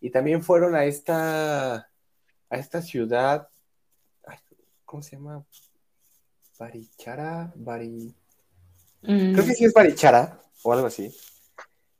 [0.00, 3.48] Y también fueron a esta, a esta ciudad,
[4.84, 5.44] ¿cómo se llama?
[6.58, 8.14] Barichara, Bari...
[9.02, 9.32] Mm.
[9.32, 11.14] Creo que sí es Barichara o algo así.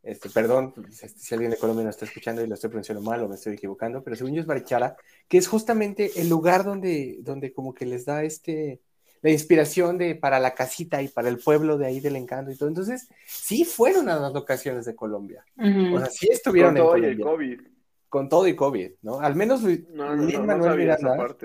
[0.02, 3.22] Este, perdón este, si alguien de Colombia nos está escuchando y lo estoy pronunciando mal
[3.22, 4.96] o me estoy equivocando, pero según yo es Barichara,
[5.28, 8.80] que es justamente el lugar donde, donde como que les da este,
[9.22, 12.56] la inspiración de, para la casita y para el pueblo de ahí del encanto y
[12.56, 12.68] todo.
[12.68, 15.44] Entonces, sí fueron a las locaciones de Colombia.
[15.58, 17.60] O sea, sí estuvieron Con todo y el COVID.
[18.08, 19.20] Con todo y COVID, ¿no?
[19.20, 21.36] Al menos Luis, Manuel Miranda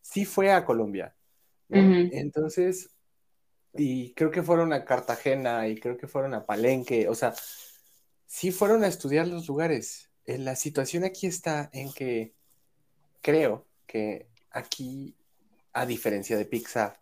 [0.00, 1.14] sí fue a Colombia.
[1.72, 2.90] Entonces,
[3.74, 7.34] y creo que fueron a Cartagena y creo que fueron a Palenque, o sea,
[8.26, 10.10] sí fueron a estudiar los lugares.
[10.26, 12.34] Eh, la situación aquí está en que
[13.20, 15.16] creo que aquí,
[15.72, 17.00] a diferencia de Pixar,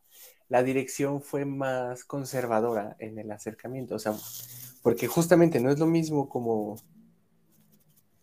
[0.48, 4.14] la dirección fue más conservadora en el acercamiento, o sea,
[4.82, 6.76] porque justamente no es lo mismo como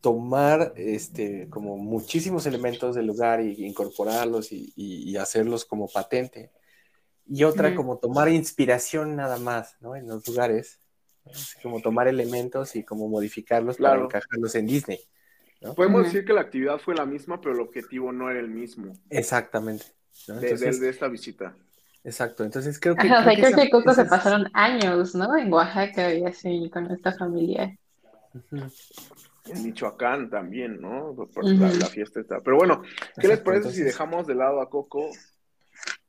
[0.01, 6.51] tomar este, como muchísimos elementos del lugar y incorporarlos y, hacerlos como patente.
[7.29, 9.95] Y otra como tomar inspiración nada más, ¿no?
[9.95, 10.79] En los lugares,
[11.61, 14.99] como tomar elementos y como modificarlos para encajarlos en Disney.
[15.75, 18.93] Podemos decir que la actividad fue la misma, pero el objetivo no era el mismo.
[19.09, 19.85] Exactamente.
[20.27, 21.55] de, esta visita.
[22.03, 23.09] Exacto, entonces creo que...
[23.09, 25.35] Ajá, creo, que, Coco se pasaron años, ¿no?
[25.35, 27.77] En Oaxaca y así, con esta familia
[29.49, 31.15] en Michoacán también, ¿no?
[31.15, 32.41] Por la, fiesta está.
[32.41, 32.81] Pero bueno,
[33.19, 35.09] ¿qué les parece si dejamos de lado a Coco?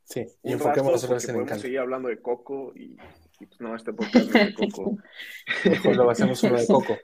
[0.04, 2.96] Sí, y enfoquemos en podemos seguir hablando de Coco y,
[3.38, 4.96] pues no, este podcast no es de Coco.
[5.64, 6.96] Mejor lo hacemos uno de Coco.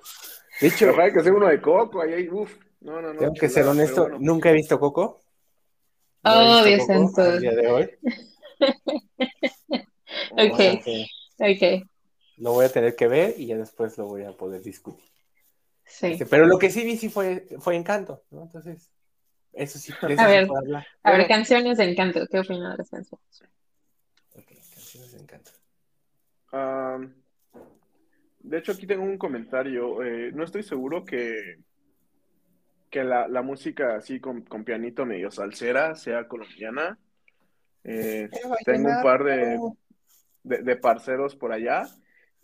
[0.61, 2.57] De hecho, hay que hacer uno de Coco, ahí hay, uff.
[2.81, 3.19] No, no, no.
[3.19, 5.23] Tengo que ser honesto, nunca he visto Coco.
[6.25, 7.25] oh, Dios santo.
[7.25, 7.91] El día de hoy.
[10.31, 10.61] ok,
[11.39, 11.89] ok.
[12.39, 15.14] Lo voy a tener que ver y ya después lo voy a poder discutir.
[15.87, 16.07] Sí.
[16.13, 18.43] Este, pero lo que sí vi sí fue, fue Encanto, ¿no?
[18.43, 18.91] Entonces,
[19.53, 19.93] eso sí.
[19.93, 20.49] Eso a, ver,
[21.03, 22.27] a ver, canciones de Encanto.
[22.27, 23.53] ¿Qué opinas de las canciones?
[24.35, 25.51] Ok, canciones de Encanto.
[28.41, 30.03] de hecho, aquí tengo un comentario.
[30.03, 31.59] Eh, no estoy seguro que,
[32.91, 36.99] que la, música así con, con, pianito medio salsera sea colombiana.
[37.85, 38.31] Eh,
[38.65, 39.59] tengo un par de,
[40.43, 41.85] de, parceros por allá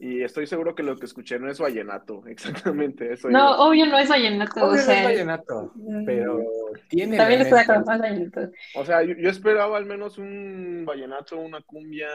[0.03, 3.13] y estoy seguro que lo que escuché no es vallenato, exactamente.
[3.13, 4.65] Eso no, obvio no es vallenato.
[4.65, 5.73] Obvio no es vallenato,
[6.07, 7.17] pero mm, tiene.
[7.19, 8.51] También está con más vallenato.
[8.77, 12.09] O sea, yo, esperaba al menos un vallenato, una cumbia,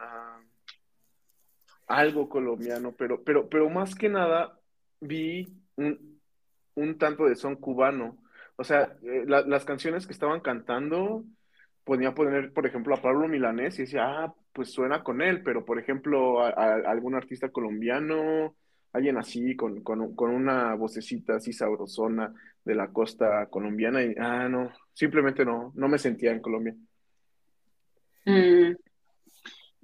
[0.00, 0.40] ah,
[1.86, 4.58] algo colombiano, pero, pero, pero más que nada
[5.00, 5.46] vi
[5.76, 6.20] un,
[6.74, 8.18] un tanto de son cubano.
[8.56, 11.22] O sea, eh, las canciones que estaban cantando,
[11.84, 15.64] podía poner, por ejemplo, a Pablo Milanés y decía, ah, pues suena con él, pero
[15.64, 16.48] por ejemplo, a,
[16.86, 18.54] algún artista colombiano,
[18.92, 22.32] alguien así, con, con, con, una vocecita así sabrosona
[22.64, 26.74] de la costa colombiana, y ah, no, simplemente no, no me sentía en Colombia.
[28.24, 28.76] Mm.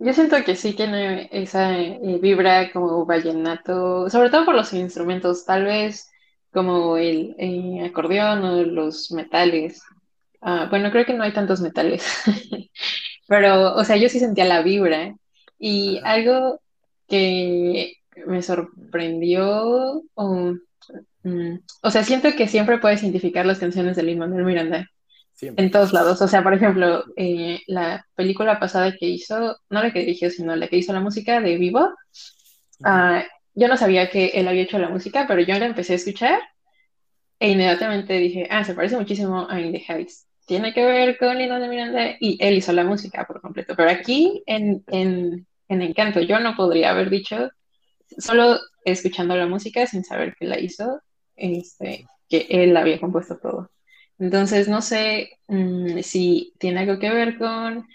[0.02, 5.44] Yo siento que sí tiene esa eh, vibra como vallenato, sobre todo por los instrumentos,
[5.44, 6.10] tal vez
[6.52, 9.82] como el eh, acordeón o los metales.
[10.40, 12.02] Ah, bueno, creo que no hay tantos metales,
[13.30, 15.14] pero, o sea, yo sí sentía la vibra
[15.56, 16.60] y algo
[17.06, 17.94] que
[18.26, 24.90] me sorprendió, mm, o, sea, siento que siempre puedes identificar las canciones de Lin-Manuel Miranda
[25.42, 26.20] en todos lados.
[26.20, 30.56] O sea, por ejemplo, eh, la película pasada que hizo, no la que dirigió, sino
[30.56, 31.88] la que hizo la música de Vivo,
[32.82, 33.22] ah,
[33.54, 36.40] yo no sabía que él había hecho la música, pero yo la empecé a escuchar
[37.38, 40.26] e inmediatamente dije, ah, se parece muchísimo a In the Heights.
[40.50, 43.76] Tiene que ver con Lino de Miranda y él hizo la música por completo.
[43.76, 47.50] Pero aquí en, en, en Encanto yo no podría haber dicho,
[48.18, 51.02] solo escuchando la música sin saber que la hizo,
[51.36, 53.70] este, que él había compuesto todo.
[54.18, 57.86] Entonces, no sé mm, si tiene algo que ver con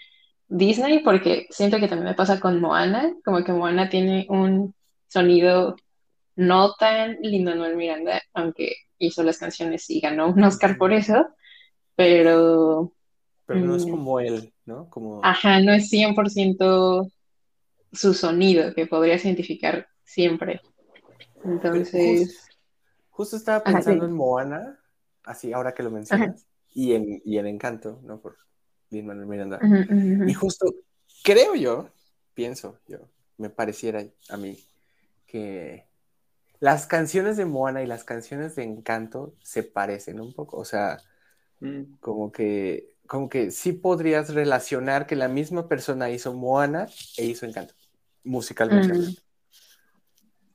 [0.48, 4.74] Disney, porque siento que también me pasa con Moana, como que Moana tiene un
[5.08, 5.76] sonido
[6.36, 11.36] no tan lindo Noel Miranda, aunque hizo las canciones y ganó un Oscar por eso,
[11.96, 12.92] pero...
[13.46, 14.88] Pero no es mm, como él, ¿no?
[14.90, 15.20] Como...
[15.24, 17.12] Ajá, no es 100%
[17.92, 20.60] su sonido, que podrías identificar siempre.
[21.44, 22.42] Entonces...
[23.10, 24.78] Justo, estaba pensando en Moana,
[25.24, 28.20] así ahora que lo mencionas, y en, y en Encanto, ¿no?
[28.20, 28.36] Por
[28.90, 29.58] Lin Manuel Miranda.
[30.26, 30.66] Y justo
[31.26, 31.88] creo yo,
[32.34, 32.98] pienso yo,
[33.36, 34.56] me pareciera a mí
[35.26, 35.86] que
[36.60, 40.98] las canciones de Moana y las canciones de Encanto se parecen un poco, o sea,
[41.60, 41.96] mm.
[42.00, 47.46] como que como que sí podrías relacionar que la misma persona hizo Moana e hizo
[47.46, 47.74] Encanto,
[48.24, 48.92] musicalmente.
[48.92, 49.14] Mm.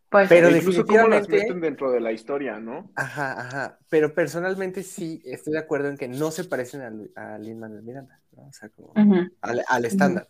[0.10, 2.92] Pues, pero definitivamente las meten dentro de la historia, ¿no?
[2.96, 3.80] Ajá, ajá.
[3.88, 7.82] Pero personalmente sí estoy de acuerdo en que no se parecen a, a Lin Manuel
[7.82, 8.48] Miranda, ¿no?
[8.48, 8.92] O sea, como
[9.40, 10.28] al, estándar.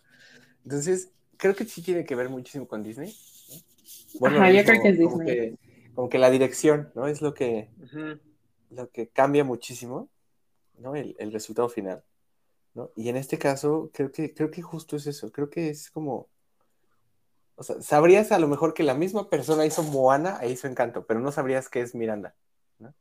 [0.62, 3.12] Entonces, creo que sí tiene que ver muchísimo con Disney.
[4.20, 5.58] Bueno, ajá, yo creo que es Disney.
[5.96, 7.08] Como que, la dirección, ¿no?
[7.08, 7.68] Es lo que,
[8.70, 10.11] lo que cambia muchísimo,
[10.82, 10.96] ¿no?
[10.96, 12.04] El, el, resultado final,
[12.74, 12.90] ¿no?
[12.96, 15.30] Y en este caso, creo que, creo que justo es eso.
[15.32, 16.28] Creo que es como
[17.56, 21.06] o sea, sabrías a lo mejor que la misma persona hizo Moana e hizo Encanto,
[21.06, 22.34] pero no sabrías que es Miranda.
[22.78, 22.92] ¿no?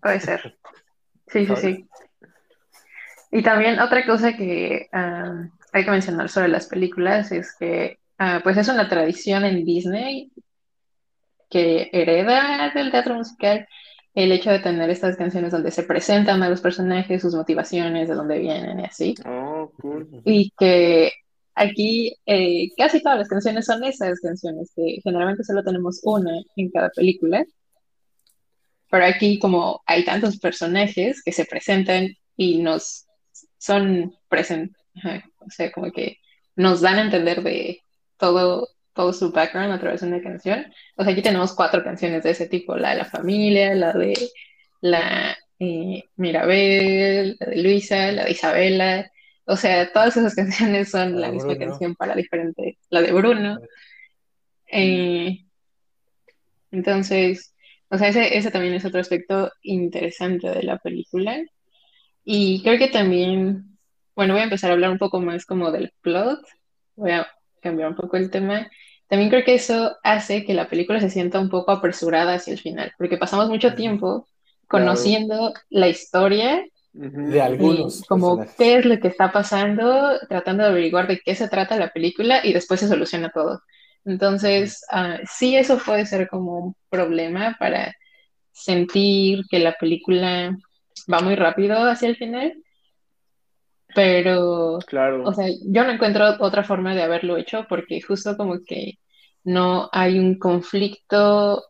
[0.00, 0.58] puede ser.
[1.26, 1.88] Sí, sí, sí.
[3.30, 8.40] Y también otra cosa que ah, hay que mencionar sobre las películas es que ah,
[8.44, 10.30] pues es una tradición en Disney
[11.48, 13.66] que hereda del teatro musical
[14.14, 18.14] el hecho de tener estas canciones donde se presentan a los personajes, sus motivaciones, de
[18.14, 19.14] dónde vienen y así.
[19.26, 20.22] Oh, cool.
[20.24, 21.12] Y que
[21.54, 26.70] Aquí eh, casi todas las canciones son esas canciones, que generalmente solo tenemos una en
[26.70, 27.44] cada película.
[28.90, 33.06] Pero aquí como hay tantos personajes que se presentan y nos
[33.58, 34.76] son presentes,
[35.38, 36.18] o sea, como que
[36.56, 37.80] nos dan a entender de
[38.18, 40.72] todo, todo su background a través de una canción.
[40.96, 44.14] O sea, aquí tenemos cuatro canciones de ese tipo, la de la familia, la de
[44.80, 49.10] la eh, Mirabel, la de Luisa, la de Isabela,
[49.46, 53.58] o sea, todas esas canciones son la, misma canción para diferente, la de Bruno.
[54.66, 55.44] Eh,
[56.70, 57.54] entonces,
[57.88, 61.38] o sea, ese, ese también es otro aspecto interesante de la película.
[62.24, 63.78] Y creo que también,
[64.16, 66.40] bueno, voy a empezar a hablar un poco más como del plot.
[66.96, 67.28] Voy a
[67.60, 68.70] cambiar un poco el tema.
[69.08, 72.60] También creo que eso hace que la película se sienta un poco apresurada hacia el
[72.60, 74.26] final, porque pasamos mucho tiempo
[74.66, 78.02] conociendo la historia de algunos.
[78.08, 81.92] como qué es lo que está pasando, tratando de averiguar de qué se trata la
[81.92, 83.60] película y después se soluciona todo.
[84.04, 87.94] Entonces, ah, sí, eso puede ser como un problema para
[88.52, 90.56] sentir que la película
[91.12, 92.54] va muy rápido hacia el final.
[93.94, 95.24] Pero, claro.
[95.24, 98.98] o sea, yo no encuentro otra forma de haberlo hecho porque justo como que
[99.44, 101.64] no hay un conflicto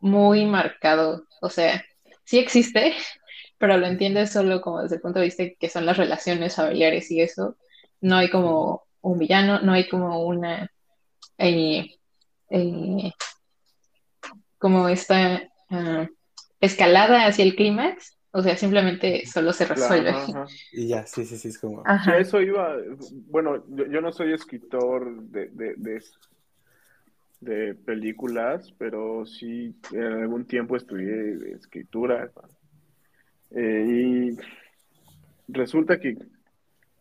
[0.00, 1.24] muy marcado.
[1.42, 1.84] O sea,
[2.24, 2.94] sí existe,
[3.58, 7.10] pero lo entiendes solo como desde el punto de vista que son las relaciones familiares
[7.10, 7.56] y eso.
[8.00, 10.70] No hay como un villano, no hay como una
[11.38, 11.96] eh,
[12.50, 13.12] eh,
[14.58, 16.08] como esta ah,
[16.60, 20.12] escalada hacia el clímax, o sea, simplemente solo se resuelve.
[20.72, 21.84] Y ya, sí, sí, sí, es como...
[22.18, 22.76] eso iba,
[23.30, 26.02] bueno, yo, no soy escritor de, de,
[27.40, 32.32] de, películas, pero sí en algún tiempo estudié escritura.
[33.52, 34.36] Eh, y
[35.46, 36.16] resulta que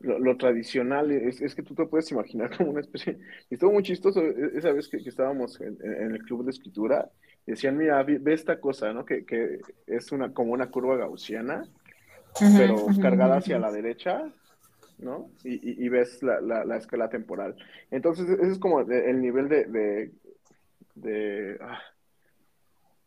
[0.02, 3.18] lo, tradicional es, es, que tú te puedes imaginar como una especie.
[3.50, 5.78] Y estuvo muy chistoso e, esa vez que, estábamos en,
[6.14, 7.10] el club de escritura.
[7.46, 9.06] Decían, mira, ve, esta cosa, ¿no?
[9.06, 11.68] Que, que, es una como una curva gaussiana,
[12.40, 14.32] pero cargada hacia la derecha,
[14.98, 15.30] ¿no?
[15.44, 17.56] Y, y, ves la, la, escala temporal.
[17.92, 19.66] Entonces, ese es como el nivel de.
[19.66, 20.12] de,
[20.96, 21.80] de ah,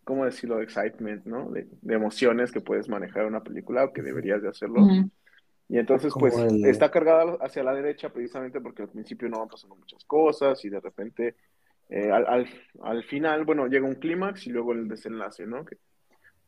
[0.05, 0.59] ¿Cómo decirlo?
[0.59, 1.51] De excitement, ¿no?
[1.51, 4.87] De, emociones que puedes manejar en una película o que deberías de hacerlo.
[5.69, 9.75] Y entonces, pues, está cargada hacia la derecha precisamente porque al principio no van pasando
[9.75, 11.35] muchas cosas y de repente
[11.89, 12.47] eh, al,
[12.83, 15.65] al, final, bueno, llega un clímax y luego el desenlace, ¿no?
[15.65, 15.77] Que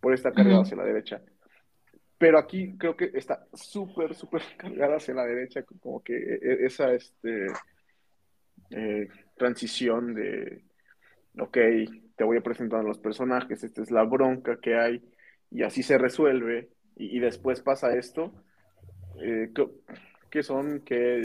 [0.01, 1.21] por estar cargado hacia la derecha.
[2.19, 6.67] Pero aquí creo que está súper, súper cargada hacia la derecha, como que e, e,
[6.67, 7.47] esa este,
[8.71, 10.65] eh, transición de,
[11.39, 11.59] ok,
[12.17, 15.03] te voy a presentar a los personajes, esta es la bronca que hay,
[15.51, 18.33] y así se resuelve, y después pasa esto
[19.23, 19.53] eh,
[20.31, 21.23] que son que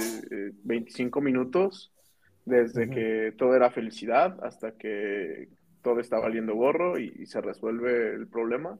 [0.63, 1.92] 25 eh, minutos
[2.45, 5.49] desde que todo era felicidad hasta que
[5.81, 8.77] todo está valiendo gorro y, se resuelve el problema.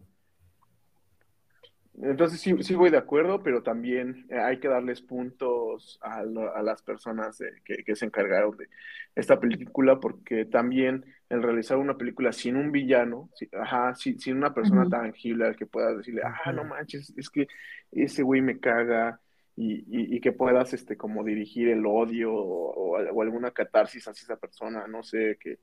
[2.01, 6.82] Entonces sí, sí, voy de acuerdo, pero también eh, hay que darles puntos a, las
[6.82, 8.68] personas que, se encargaron de
[9.14, 14.89] esta película, porque también el realizar una película sin un villano, ajá, sin, una persona
[14.89, 17.47] tangible al que puedas decirle, ah, no manches, es que
[17.91, 19.20] ese güey me caga,
[19.56, 24.88] y, y, que puedas este, como dirigir el odio o, alguna catarsis hacia esa persona,
[24.88, 25.60] no sé, que,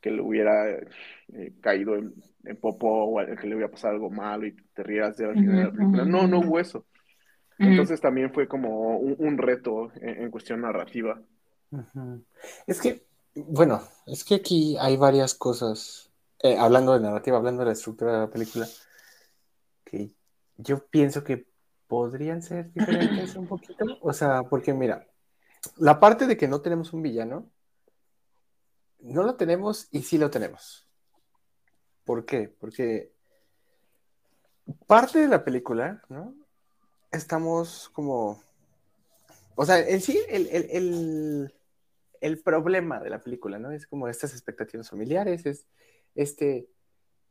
[0.00, 2.12] que le hubiera eh, caído en,
[2.44, 6.04] en, popo o que le hubiera pasado algo malo y te rías de la película.
[6.04, 6.84] No, no hubo eso.
[7.58, 11.20] Entonces también fue como un, reto en, cuestión narrativa.
[12.66, 16.10] Es que, bueno, es que aquí hay varias cosas,
[16.42, 18.66] eh, hablando de narrativa, hablando de la estructura de la película,
[19.84, 20.10] que
[20.56, 21.49] yo pienso que
[21.90, 23.84] podrían ser diferentes un poquito.
[24.00, 25.08] O sea, porque mira,
[25.76, 27.50] la parte de que no tenemos un villano,
[29.00, 30.88] no lo tenemos y sí lo tenemos.
[32.04, 32.48] ¿Por qué?
[32.48, 33.12] Porque
[34.86, 36.32] parte de la película, ¿no?
[37.10, 38.40] Estamos como...
[39.56, 41.52] O sea, en sí, el,
[42.44, 43.72] problema de la película, ¿no?
[43.72, 45.66] Es como estas expectativas familiares, es
[46.14, 46.68] este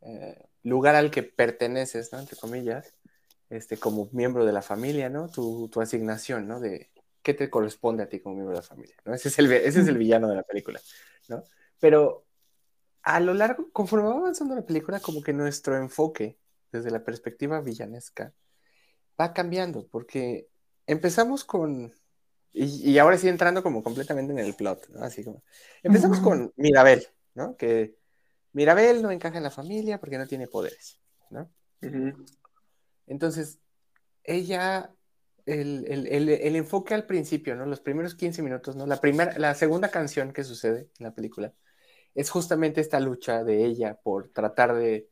[0.02, 2.20] eh, lugar al que perteneces, ¿no?
[2.20, 2.94] Entre comillas
[3.50, 5.30] este, como miembro de la familia, ¿no?
[5.30, 6.60] Tu, asignación, ¿no?
[6.60, 6.92] De
[7.22, 9.14] qué te corresponde a ti como miembro de la familia, ¿no?
[9.14, 10.80] Ese es el, ese es el villano de la película,
[11.28, 11.44] ¿no?
[11.80, 12.26] Pero
[13.02, 16.38] a lo largo, conforme va avanzando la película, como que nuestro enfoque
[16.72, 18.34] desde la perspectiva villanesca
[19.20, 20.48] va cambiando, porque
[20.86, 21.94] empezamos con,
[22.52, 25.04] y, ahora sí entrando como completamente en el plot, ¿no?
[25.04, 25.44] Así como,
[25.84, 27.56] empezamos con Mirabel, ¿no?
[27.56, 27.96] Que
[28.54, 31.50] Mirabel no encaja en la familia porque no tiene poderes, ¿no?
[33.10, 33.60] Entonces,
[34.24, 34.94] ella,
[35.46, 37.66] el, enfoque al principio, ¿no?
[37.66, 38.86] Los primeros 15 minutos, ¿no?
[38.86, 41.54] La, primera, la segunda canción que sucede en la película
[42.14, 45.10] es justamente esta lucha de ella por tratar de,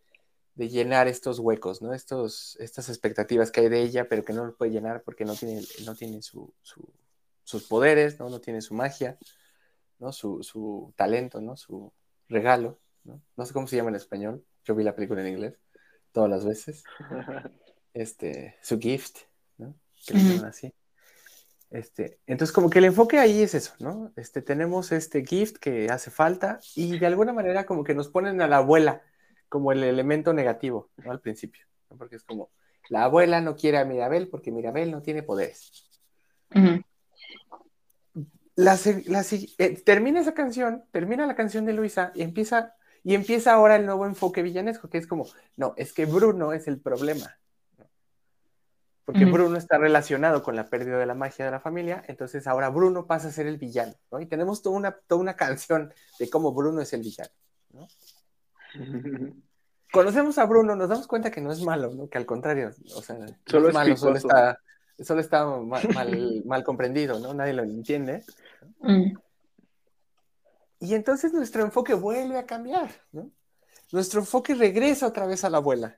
[0.56, 1.94] llenar estos huecos, ¿no?
[1.94, 5.36] Estos, estas expectativas que hay de ella, pero que no lo puede llenar porque no
[5.36, 8.30] tiene, no tiene sus poderes, ¿no?
[8.30, 9.18] No tiene su magia,
[10.00, 10.12] ¿no?
[10.12, 11.58] Su, su talento, ¿no?
[11.58, 11.92] Su
[12.28, 13.22] regalo, ¿no?
[13.36, 14.46] No sé cómo se llama en español.
[14.64, 15.60] Yo vi la película en inglés
[16.12, 16.84] todas las veces.
[18.02, 19.20] este, su gift,
[19.58, 19.76] ¿no?
[20.06, 20.74] Que le así.
[21.70, 24.14] Este, entonces, como que el enfoque ahí es eso, ¿no?
[24.16, 28.42] Este, tenemos este gift que hace falta y de alguna manera como que nos ponen
[28.42, 29.02] a la abuela
[29.50, 31.12] como el elemento negativo, ¿no?
[31.12, 31.98] Al principio, ¿no?
[31.98, 32.52] Porque es como,
[32.90, 35.90] la abuela no quiere a Mirabel porque Mirabel no tiene poderes.
[38.56, 38.80] la,
[39.58, 43.86] eh, termina esa canción, termina la canción de Luisa y empieza, y empieza ahora el
[43.86, 45.28] nuevo enfoque villanesco, que es como,
[45.58, 47.38] no, es que Bruno es el problema
[49.08, 52.68] porque Bruno está relacionado con la pérdida de la magia de la familia, entonces ahora
[52.68, 54.20] Bruno pasa a ser el villano, ¿no?
[54.20, 57.30] Y tenemos toda una, toda una canción de cómo Bruno es el villano,
[57.72, 57.88] ¿no?
[59.94, 62.10] Conocemos a Bruno, nos damos cuenta que no es malo, ¿no?
[62.10, 64.60] Que al contrario, o sea, solo es malo, solo está,
[65.00, 65.84] solo está mal,
[66.46, 67.34] mal, comprendido, ¿no?
[67.34, 68.26] Nadie lo entiende.
[68.82, 69.14] Mm.
[70.82, 73.32] Y entonces nuestro enfoque vuelve a cambiar, ¿no?
[73.94, 75.98] Nuestro enfoque regresa otra vez a la abuela.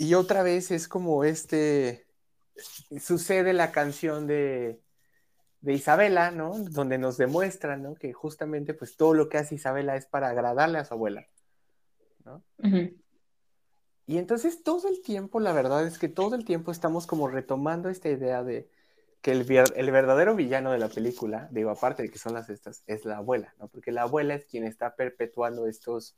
[0.00, 2.06] Y otra vez es como este,
[2.98, 4.80] sucede la canción de,
[5.60, 6.58] de Isabela, ¿no?
[6.58, 7.94] Donde nos demuestra, ¿no?
[7.94, 11.28] Que justamente pues todo lo que hace Isabela es para agradarle a su abuela,
[12.24, 12.42] ¿no?
[14.06, 17.90] Y entonces todo el tiempo, la verdad es que todo el tiempo estamos como retomando
[17.90, 18.70] esta idea de
[19.20, 19.40] que el,
[19.76, 23.18] el verdadero villano de la película, digo, aparte de que son las estas, es la
[23.18, 23.68] abuela, ¿no?
[23.68, 26.16] Porque la abuela es quien está perpetuando estos,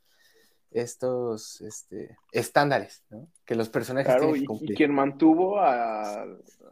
[0.74, 3.28] estos este, estándares, ¿no?
[3.44, 4.72] Que los personajes tienen que cumplir.
[4.72, 6.26] Y, quien mantuvo a,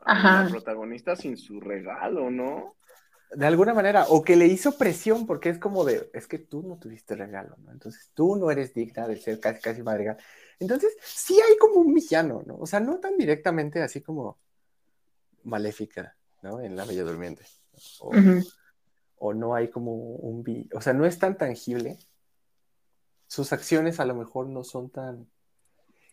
[0.06, 2.76] la protagonista sin su regalo, ¿no?
[3.32, 6.62] De alguna manera, o que le hizo presión, porque es como de, es que tú
[6.62, 7.70] no tuviste regalo, ¿no?
[7.70, 10.16] Entonces tú no eres digna de ser casi, casi madrigal.
[10.58, 12.56] Entonces, sí hay como un villano, ¿no?
[12.56, 14.38] O sea, no tan directamente así como
[15.44, 16.60] maléfica, ¿no?
[16.60, 17.44] En La Bella Durmiente.
[18.00, 18.10] O,
[19.16, 20.68] o no hay como un...
[20.74, 21.98] O sea, no es tan tangible,
[23.30, 25.28] sus acciones a lo mejor no son tan,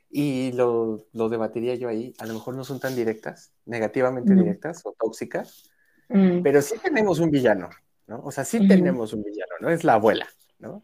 [0.08, 4.94] y lo, debatiría yo ahí, a lo mejor no son tan directas, negativamente directas o
[4.94, 5.68] tóxicas,
[6.10, 6.44] mm.
[6.44, 7.72] pero sí tenemos un villano,
[8.06, 8.22] ¿no?
[8.24, 9.72] O sea, sí tenemos un villano, ¿no?
[9.72, 10.28] Es la abuela,
[10.60, 10.84] ¿no?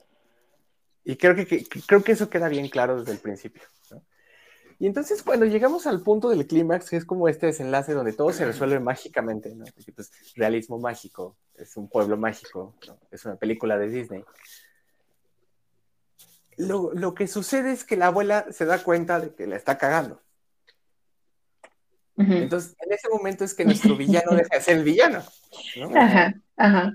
[1.04, 3.62] Y creo que, creo que eso queda bien claro desde el principio,
[3.92, 4.04] ¿no?
[4.80, 8.34] Y entonces cuando llegamos al punto del clímax, que es como este desenlace donde todo
[8.34, 9.66] se resuelve mágicamente, ¿no?
[9.96, 12.98] pues, realismo mágico, es un pueblo mágico, ¿no?
[13.12, 14.26] es una película de Disney
[16.58, 20.22] lo, que sucede es que la abuela se da cuenta de que la está cagando.
[22.16, 25.24] Entonces, en ese momento es que nuestro villano deja de ser el villano.
[25.96, 26.94] Ajá, ajá.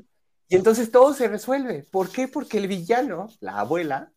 [0.48, 1.86] Y entonces todo se resuelve.
[1.90, 2.28] ¿Por qué?
[2.28, 4.12] Porque el villano, la abuela,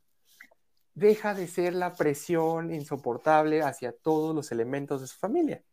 [0.93, 5.63] deja de ser la presión insoportable hacia todos los elementos de su familia,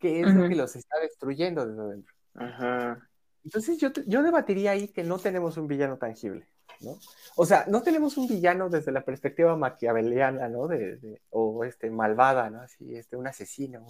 [0.00, 2.14] que es lo que los está destruyendo desde adentro.
[2.34, 3.08] Ajá.
[3.44, 6.48] Entonces yo, yo debatiría ahí que no tenemos un villano tangible.
[6.80, 6.98] ¿No?
[7.36, 10.68] O sea, no tenemos un villano desde la perspectiva maquiaveliana, ¿no?
[10.68, 12.60] De, o este, malvada, ¿no?
[12.60, 13.86] Así, este, un asesino,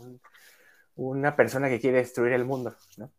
[0.96, 3.10] una persona que quiere destruir el mundo, ¿no?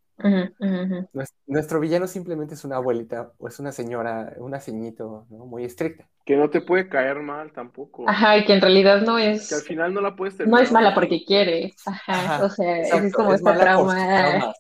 [1.46, 5.46] Nuestro, villano simplemente es una abuelita o es una señora, una ceñito, ¿no?
[5.46, 6.08] Muy estricta.
[6.26, 8.10] Que no te puede caer mal tampoco.
[8.10, 9.50] Ajá, y que en realidad no es...
[9.50, 10.50] Que al final no la puedes tener.
[10.50, 11.74] No es mala porque quiere.
[11.86, 14.54] Ajá, o sea, es como este trauma.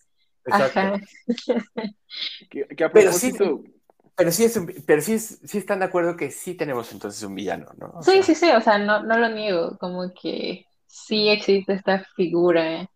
[0.46, 1.00] Ajá.
[2.50, 3.64] Que, que a propósito...
[4.16, 7.68] Pero sí, es pero sí, sí están de acuerdo que sí tenemos entonces un villano,
[7.78, 7.93] ¿no?
[7.99, 12.89] sí, sí, sí, o sea, no, no lo niego, como que sí existe esta figura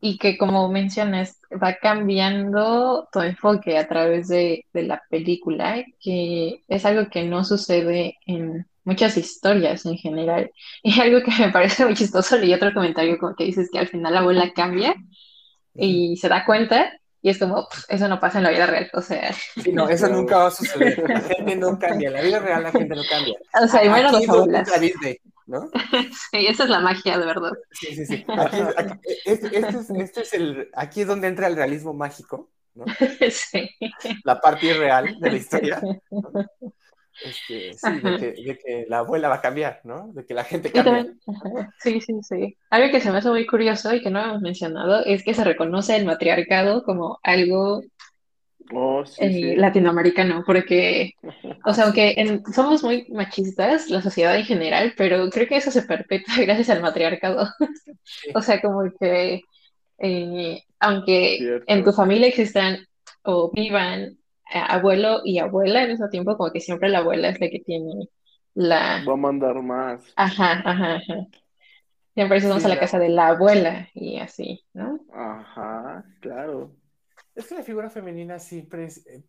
[0.00, 6.64] y que como mencionas, va cambiando tu enfoque a través de, de la película, que
[6.68, 10.52] es algo que no sucede en muchas historias en general.
[10.84, 13.88] Y algo que me parece muy chistoso, leí otro comentario como que dices que al
[13.88, 14.94] final la abuela cambia
[15.74, 16.92] y se da cuenta
[17.24, 19.32] y es como, eso no pasa en la vida real, o sea.
[19.32, 21.02] Sí, no, eso nunca va a suceder.
[21.08, 22.10] La gente no cambia.
[22.10, 23.34] La vida real la gente no cambia.
[23.62, 24.68] O sea, y menos los abuelas.
[25.46, 25.70] ¿no?
[26.30, 27.52] Sí, esa es la magia, de verdad.
[27.70, 28.26] Sí, sí, sí.
[28.28, 32.84] Aquí, este, es, este es el, aquí es donde entra el realismo mágico, ¿no?
[33.30, 33.70] Sí.
[34.24, 35.80] La parte irreal de la historia.
[37.22, 40.12] Este, sí, de que, la abuela va a cambiar, ¿no?
[40.12, 41.14] De que la gente cambia.
[41.78, 42.56] Sí, sí, sí.
[42.70, 45.44] Algo que se me hace muy curioso y que no hemos mencionado es que se
[45.44, 47.82] reconoce el matriarcado como algo
[48.72, 51.12] oh, eh, latinoamericano, porque,
[51.64, 55.82] o sea, aunque somos muy machistas, la sociedad en general, pero creo que eso se
[55.82, 57.48] perpetúa gracias al matriarcado.
[58.34, 59.42] o sea, como que,
[59.98, 62.78] eh, aunque en tu familia existan
[63.22, 67.48] o vivan abuelo y abuela en ese tiempo, como que siempre la abuela es la
[67.48, 68.08] que tiene
[68.54, 69.04] la...
[69.06, 70.12] Va a mandar más.
[70.16, 71.26] Ajá, ajá, ajá.
[72.14, 75.00] Siempre vamos a la casa de la abuela y así, ¿no?
[75.12, 76.70] Ajá, claro.
[77.34, 79.24] Es que la figura femenina siempre es, eh,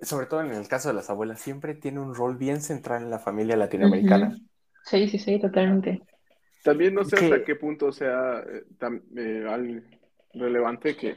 [0.00, 3.10] sobre todo en el caso de las abuelas, siempre tiene un rol bien central en
[3.10, 4.38] la familia latinoamericana.
[4.84, 6.00] Sí, sí, sí, totalmente.
[6.64, 9.82] También no sé hasta qué punto sea eh, tan, eh,
[10.32, 11.16] relevante que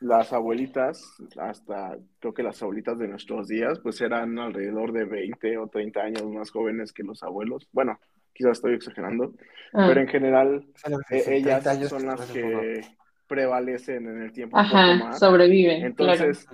[0.00, 5.58] las abuelitas, hasta creo que las abuelitas de nuestros días, pues eran alrededor de 20
[5.58, 7.68] o 30 años más jóvenes que los abuelos.
[7.72, 8.00] Bueno,
[8.32, 9.34] quizás estoy exagerando,
[9.74, 9.86] ah.
[9.86, 10.66] pero en general
[11.10, 12.80] eh, ellas son las que
[13.26, 14.58] prevalecen en el tiempo.
[14.58, 15.84] Ajá, sobreviven.
[15.84, 16.46] Entonces,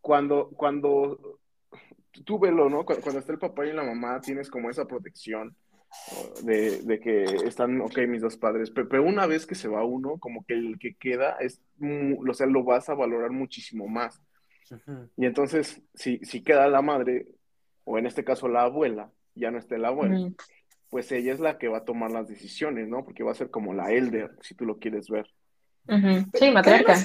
[0.00, 1.38] cuando, cuando
[2.24, 2.84] tú velo, ¿no?
[2.84, 5.56] Cuando, está el papá y la mamá, tienes como esa protección
[6.42, 10.44] de, que están, ok, mis dos padres, pero, una vez que se va uno, como
[10.44, 14.20] que el que queda, es, o sea, lo vas a valorar muchísimo más.
[15.16, 17.26] Y entonces, si, si queda la madre,
[17.84, 20.30] o en este caso la abuela, ya no esté la abuela,
[20.88, 23.04] pues ella es la que va a tomar las decisiones, ¿no?
[23.04, 25.26] Porque va a ser como la elder, si tú lo quieres ver.
[26.34, 26.96] Sí, matriarca.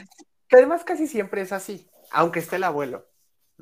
[0.48, 3.06] Que además, casi siempre es así, aunque esté el abuelo.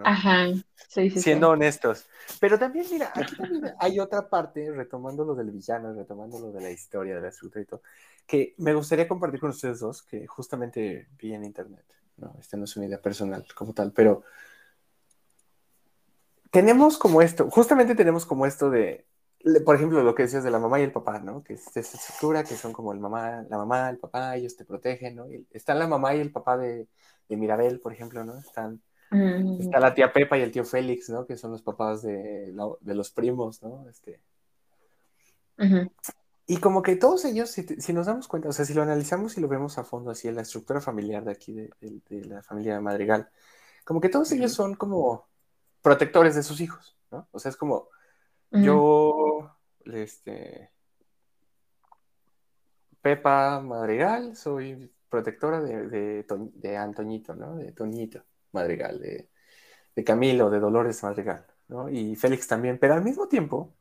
[0.04, 0.48] Ajá,
[0.90, 2.06] sí, sí, Siendo honestos.
[2.40, 6.62] Pero también, mira, aquí también hay otra parte, retomando lo del villano, retomando lo de
[6.62, 7.82] la historia, de la estructura y todo,
[8.28, 11.86] que me gustaría compartir con ustedes dos, que justamente vi en internet.
[12.18, 14.24] No, esta no es una idea personal como tal, pero
[16.52, 19.06] tenemos como esto, justamente tenemos como esto de,
[19.64, 21.44] por ejemplo, lo que decías de la mamá y el papá, ¿no?
[21.44, 24.66] Que es esa estructura, que son como el mamá, la mamá, el papá, ellos te
[24.66, 25.26] protegen, ¿no?
[25.52, 26.88] están la mamá y el papá de,
[27.30, 28.38] de Mirabel, por ejemplo, ¿no?
[28.38, 28.82] Están,
[29.12, 29.62] mm.
[29.62, 31.26] está la tía Pepa y el tío Félix, ¿no?
[31.26, 33.88] Que son los papás de, de los primos, ¿no?
[33.90, 34.20] Este.
[36.48, 39.38] Y como que todos ellos, si, si, nos damos cuenta, o sea, si lo analizamos
[39.38, 42.44] y lo vemos a fondo, así en la estructura familiar de aquí, de, de, la
[42.44, 43.30] familia Madrigal,
[43.84, 45.28] como que todos ellos son como
[45.82, 47.28] protectores de sus hijos, ¿no?
[47.32, 47.90] O sea, es como,
[48.52, 50.72] yo, este,
[53.02, 57.56] Pepa Madrigal, soy protectora de, de, Antoñito, ¿no?
[57.56, 58.24] De Toñito
[58.56, 59.30] Madrigal, de,
[59.96, 61.90] de, Camilo, de Dolores Madrigal, ¿no?
[61.90, 63.76] Y Félix también, pero al mismo tiempo,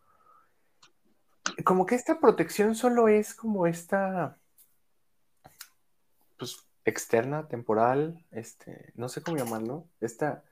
[1.64, 4.38] como que esta protección solo es como esta,
[6.38, 10.44] pues, externa, temporal, este, no sé cómo llamarlo, esta,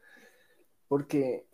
[0.89, 1.47] porque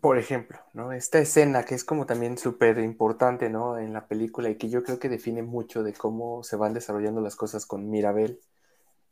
[0.00, 0.92] por ejemplo, ¿no?
[0.92, 3.78] Esta escena que es como también súper importante, ¿no?
[3.78, 7.20] En la película y que yo creo que define mucho de cómo se van desarrollando
[7.20, 8.40] las cosas con Mirabel,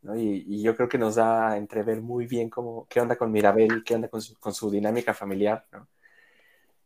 [0.02, 0.16] ¿no?
[0.16, 3.82] Y, yo creo que nos da a entrever muy bien cómo, qué onda con Mirabel,
[3.84, 4.20] qué onda con
[4.54, 5.88] su, dinámica familiar, ¿no?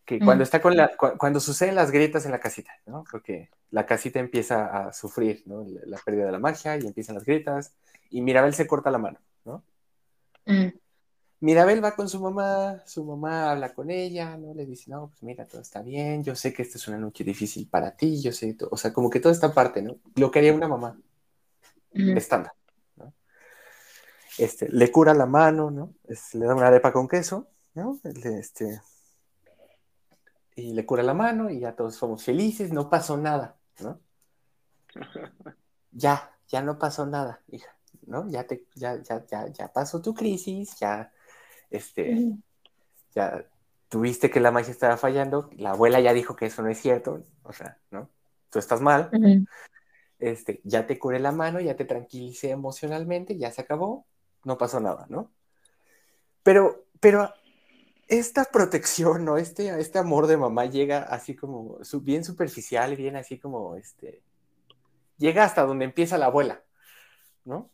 [0.05, 3.03] Que cuando está con la, cuando suceden las grietas en la casita, ¿no?
[3.11, 5.67] Porque la casita empieza a sufrir, ¿no?
[5.85, 7.75] La, pérdida de la magia y empiezan las grietas
[8.11, 9.65] y Mirabel se corta la mano, ¿no?
[10.47, 10.69] Mm.
[11.41, 14.55] Mirabel va con su mamá, su mamá habla con ella, ¿no?
[14.55, 17.25] Le dice, no, pues mira, todo está bien, yo sé que esta es una noche
[17.25, 19.97] difícil para ti, yo sé, o sea, como que toda esta parte, ¿no?
[20.15, 20.99] Lo que haría una mamá
[21.93, 22.66] estándar, ¿no?
[24.39, 25.95] Este, le cura la mano, ¿no?
[26.35, 27.99] le da una arepa con queso, ¿no?
[28.05, 28.81] Este,
[30.57, 34.01] y le cura la mano y ya todos somos felices, no pasó nada, ¿no?
[35.99, 37.75] Ya, ya no pasó nada, hija,
[38.07, 38.29] ¿no?
[38.29, 41.11] Ya te, ya, ya, ya, ya pasó tu crisis, ya
[41.71, 42.35] este,
[43.15, 43.47] ya
[43.89, 47.25] tuviste que la magia estaba fallando, la abuela ya dijo que eso no es cierto,
[47.45, 48.11] o sea, ¿no?
[48.51, 49.11] Tú estás mal,
[50.19, 54.07] este, ya te curé la mano, ya te tranquilicé emocionalmente, ya se acabó,
[54.47, 55.33] no pasó nada, ¿no?
[56.45, 57.35] Pero, pero
[58.07, 59.37] esta protección, ¿no?
[59.39, 64.23] Este, este amor de mamá llega así como bien superficial, bien así como, este,
[65.19, 66.63] llega hasta donde empieza la abuela,
[67.45, 67.69] ¿no?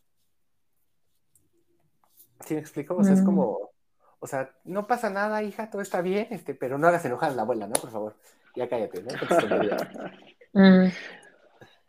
[2.43, 2.95] ¿Sí me explico?
[2.95, 3.25] O sea, es mm.
[3.25, 3.71] como,
[4.19, 7.35] o sea, no pasa nada, hija, todo está bien, este, pero no hagas enojar a
[7.35, 7.73] la abuela, ¿no?
[7.73, 8.15] Por favor,
[8.55, 9.11] ya cállate, ¿no?
[10.55, 10.91] Mm.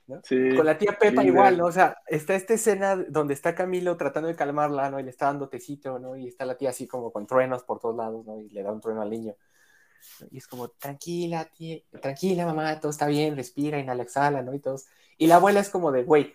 [0.06, 1.66] Con la tía Pepa igual, ¿no?
[1.66, 5.00] O sea, está esta escena donde está Camilo tratando de calmarla, ¿no?
[5.00, 6.16] Y le está dando tecito, ¿no?
[6.16, 8.38] Y está la tía así como con truenos por todos lados, ¿no?
[8.38, 9.34] Y le da un trueno al niño.
[10.30, 14.52] Y es como, tranquila, tía, tranquila, mamá, todo está bien, respira, inhala, exhala, ¿no?
[14.54, 14.86] Y todos.
[15.16, 16.34] Y la abuela es como de, güey,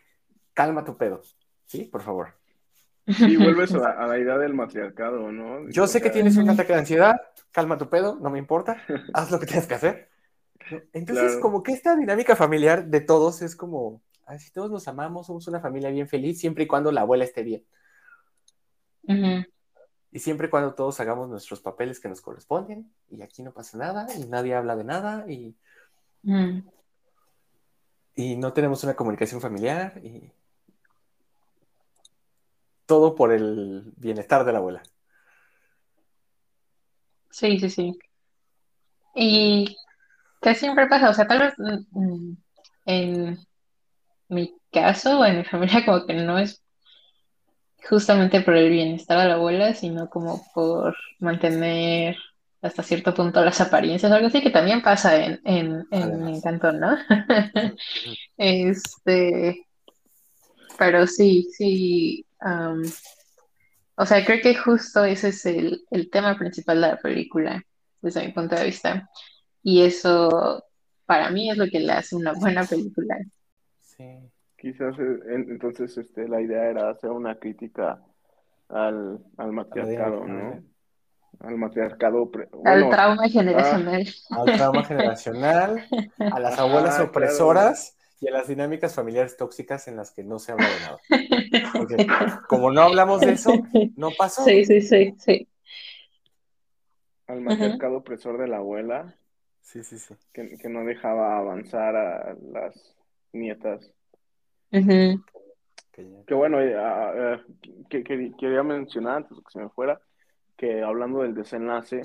[0.54, 1.22] calma tu pedo,
[1.66, 1.84] ¿sí?
[1.86, 2.34] Por favor.
[3.06, 5.70] Y vuelves a, la idea del matriarcado, ¿no?
[5.70, 7.16] Yo sé que tienes un ataque de ansiedad,
[7.52, 10.10] calma tu pedo, no me importa, haz lo que tienes que hacer.
[10.94, 14.02] Entonces, como que esta dinámica familiar de todos es como,
[14.38, 17.44] si todos nos amamos, somos una familia bien feliz, siempre y cuando la abuela esté
[17.44, 17.66] bien.
[20.12, 23.78] Y siempre y cuando todos hagamos nuestros papeles que nos corresponden, y aquí no pasa
[23.78, 25.56] nada, y nadie habla de nada, y,
[28.16, 30.32] y no tenemos una comunicación familiar, y
[32.86, 34.84] todo por el bienestar de la abuela.
[37.30, 38.00] Sí, sí, sí.
[39.16, 39.78] Y
[40.42, 42.34] que siempre pasa, o sea, tal vez mm,
[42.86, 43.40] en
[44.30, 46.64] mi caso o en mi familia como que no es
[47.88, 52.18] justamente por el bienestar de la abuela, sino como por mantener
[52.62, 56.98] hasta cierto punto las apariencias, algo así que también pasa en, en, en Encanto, ¿no?
[58.38, 59.66] este,
[60.78, 62.26] pero sí, sí,
[63.96, 67.62] o sea, creo que justo ese es el, tema principal de la película,
[68.02, 69.10] desde mi punto de vista.
[69.64, 70.64] Y eso,
[71.06, 73.18] para mí, es lo que le hace una buena película.
[73.80, 74.06] Sí.
[74.60, 78.02] Quizás eh, entonces este, la idea era hacer una crítica
[78.68, 80.64] al, al matriarcado, ¿no?
[81.40, 82.30] Al matriarcado.
[82.66, 84.06] al trauma generacional.
[84.30, 85.88] al trauma generacional,
[86.20, 90.52] a las abuelas opresoras y a las dinámicas familiares tóxicas en las que no se
[90.52, 90.98] habla de nada.
[91.74, 92.08] Porque
[92.50, 93.54] como no hablamos de eso,
[93.96, 94.44] no pasó.
[94.44, 95.48] Sí, sí, sí, sí.
[97.28, 99.16] Al matriarcado opresor de la abuela.
[99.70, 100.16] Sí, sí, sí.
[100.34, 102.96] Que, no dejaba avanzar a las
[103.32, 103.94] nietas.
[104.72, 106.58] Que bueno,
[107.88, 110.02] que, quería mencionar antes de que se me fuera,
[110.58, 112.02] que hablando del desenlace,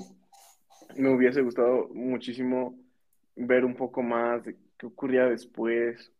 [0.95, 2.77] me hubiese gustado muchísimo
[3.35, 6.11] ver un poco más de qué ocurría después.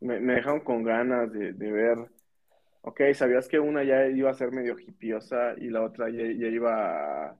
[0.00, 1.98] Me, dejaron con ganas de, ver,
[2.80, 7.26] ok, sabías que una ya iba a ser medio hipiosa y la otra ya, iba
[7.26, 7.36] a,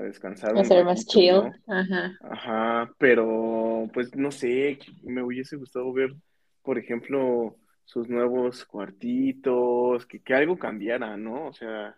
[0.00, 0.56] descansar.
[0.56, 1.42] A ser más chill.
[1.66, 2.16] Ajá.
[2.20, 6.14] Ajá, pero pues no sé, me hubiese gustado ver,
[6.62, 11.46] por ejemplo, sus nuevos cuartitos, que, que algo cambiara, ¿no?
[11.46, 11.96] O sea...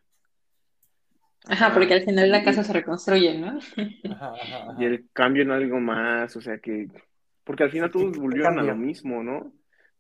[1.47, 3.59] Ajá, porque al final la casa se reconstruye, ¿no?
[4.79, 6.89] Y el cambio en algo más, o sea que,
[7.45, 9.53] porque al final todos volvieron a lo mismo, ¿no?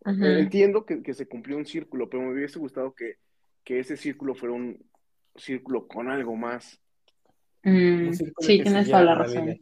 [0.04, 3.16] Entiendo que, se cumplió un círculo, pero me hubiese gustado que,
[3.64, 4.82] ese círculo fuera un
[5.36, 6.80] círculo con algo más.
[7.62, 9.58] Mm, sí, tienes toda la razón.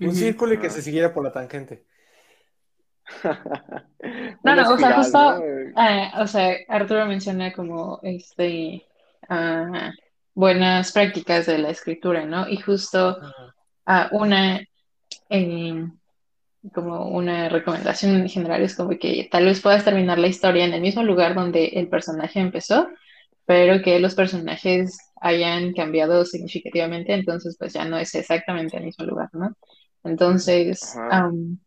[0.00, 1.84] Un círculo y que se siguiera por la tangente.
[4.44, 8.86] no, no, o sea, justo, eh, o sea, Arturo menciona como este
[9.28, 9.90] uh,
[10.34, 12.48] buenas prácticas de la escritura, ¿no?
[12.48, 13.18] Y justo
[13.86, 14.60] uh, una
[15.28, 15.88] eh,
[16.74, 20.74] como una recomendación en general es como que tal vez puedas terminar la historia en
[20.74, 22.88] el mismo lugar donde el personaje empezó,
[23.46, 29.04] pero que los personajes hayan cambiado significativamente, entonces pues ya no es exactamente el mismo
[29.04, 29.54] lugar, ¿no?
[30.02, 30.96] Entonces,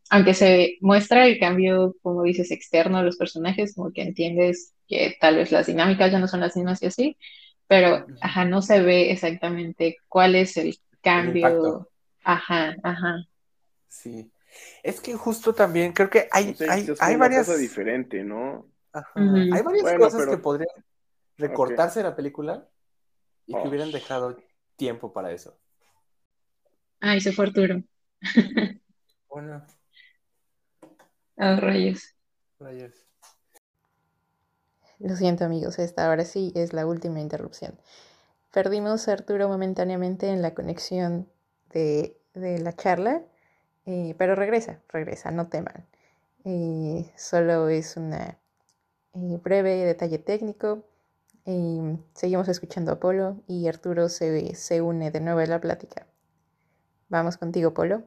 [0.10, 5.16] aunque se muestra el cambio, como dices, externo de los personajes, como que entiendes que
[5.22, 7.18] tal vez las dinámicas ya no son las mismas y así,
[7.68, 11.90] pero, ajá, no se ve exactamente cuál es el cambio.
[12.24, 13.24] ajá, ajá.
[13.88, 14.32] Sí.
[14.82, 17.46] Es que justo también creo que hay, hay, hay varias...
[17.46, 18.68] Cosa diferente, ¿no?
[19.16, 20.70] Hay varias cosas que podrían
[21.38, 22.68] recortarse de la película
[23.46, 23.68] y que oh.
[23.68, 24.38] hubieran dejado
[24.76, 25.58] tiempo para eso.
[27.00, 27.84] Ay, se fue Arturo.
[29.30, 29.66] Bueno.
[31.36, 32.14] Oh, rayos.
[32.60, 32.94] Rayos.
[35.00, 37.78] Lo siento amigos, esta ahora sí es la última interrupción.
[38.54, 41.28] Perdimos a Arturo momentáneamente en la conexión
[41.72, 43.24] de, la charla,
[43.88, 45.88] eh, pero regresa, regresa, no teman.
[46.46, 48.38] Eh, solo es un eh,
[49.14, 50.84] breve detalle técnico.
[51.46, 56.08] Seguimos escuchando a Polo y Arturo se, se une de nuevo a la plática.
[57.10, 58.04] Vamos contigo, Polo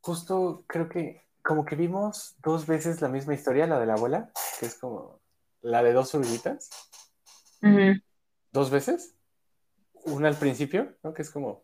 [0.00, 4.30] justo creo que como que vimos dos veces la misma historia, la de la abuela,
[4.58, 5.20] que es como
[5.60, 6.70] la de dos oruguitas.
[8.52, 9.14] Dos veces.
[10.04, 11.12] Una al principio, ¿no?
[11.12, 11.62] Que es como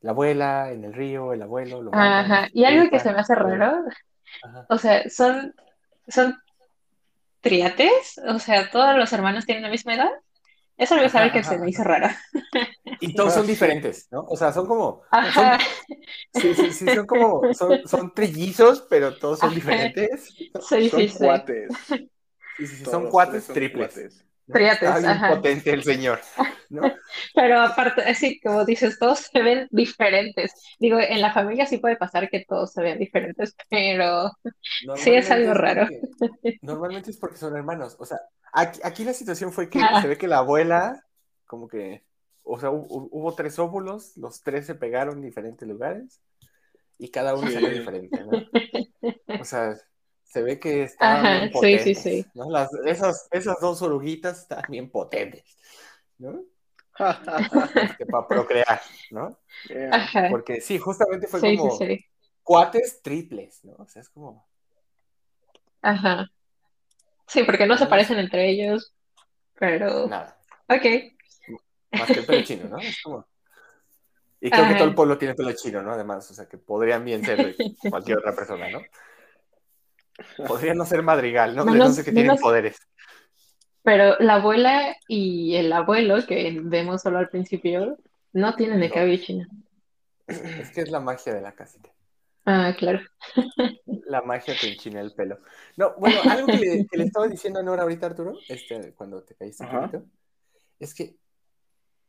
[0.00, 1.82] la abuela en el río, el abuelo.
[1.82, 2.48] Lo Ajá.
[2.52, 3.84] Y algo que se me hace raro,
[4.68, 5.54] o sea, son,
[6.08, 6.38] son
[7.48, 10.10] triates, o sea, todos los hermanos tienen la misma edad.
[10.76, 12.08] Eso es algo que se me hizo raro.
[13.00, 14.24] Y todos son diferentes, ¿no?
[14.28, 15.02] O sea, son como.
[16.34, 17.42] sí, sí, sí, son como.
[17.54, 20.34] Son, trillizos, pero todos son diferentes.
[20.34, 21.68] Sí, son sí, cuates.
[22.58, 24.24] Sí, sí, son cuates triples.
[24.46, 26.20] Triates, Está potente el señor,
[26.70, 26.82] ¿no?
[27.34, 30.52] Pero aparte, así como dices, todos se ven diferentes.
[30.78, 34.30] Digo, en la familia sí puede pasar que todos se vean diferentes, pero
[34.96, 35.88] sí es algo raro.
[36.62, 37.96] normalmente es porque son hermanos.
[37.98, 38.18] O sea,
[38.52, 41.04] aquí, la situación fue que se ve que la abuela,
[41.46, 42.04] como que
[42.48, 46.20] o sea, hubo, tres óvulos, los tres se pegaron en diferentes lugares
[46.96, 48.30] y cada uno salió diferente, ¿no?
[49.40, 49.76] O sea,
[50.26, 52.30] se ve que bien potentes, sí, sí, sí.
[52.34, 52.50] ¿no?
[52.50, 55.56] Las, esas, esas dos oruguitas están bien potentes,
[56.18, 56.42] ¿no?
[57.74, 59.38] Este, para procrear, ¿no?
[60.30, 61.78] Porque sí, justamente fue como
[62.42, 63.74] cuates triples, ¿no?
[63.74, 64.48] O sea, es como...
[65.82, 66.30] Ajá.
[67.26, 68.94] Sí, porque no se parecen entre ellos,
[69.58, 70.06] pero...
[70.06, 70.38] Nada.
[70.68, 70.84] Ok.
[71.92, 72.78] Más que el pelo chino, ¿no?
[72.78, 73.26] Es como...
[74.40, 75.92] Y creo que todo el pueblo tiene pelo chino, ¿no?
[75.92, 77.56] Además, o sea, que podrían bien ser
[77.90, 78.80] cualquier otra persona, ¿no?
[80.46, 81.64] Podrían no ser madrigal, ¿no?
[81.64, 82.78] no sé que tienen poderes.
[83.82, 87.98] Pero la abuela y el abuelo, que vemos solo al principio,
[88.32, 89.46] no tienen el cabello chino.
[90.26, 91.90] Es que es la magia de la casita.
[92.44, 93.00] Ah, claro.
[94.06, 95.40] La magia que enchina el pelo.
[95.76, 99.64] No, bueno, algo que le, estaba diciendo a Nora ahorita, Arturo, este, cuando te caíste
[99.64, 100.04] un poquito,
[100.78, 101.16] es que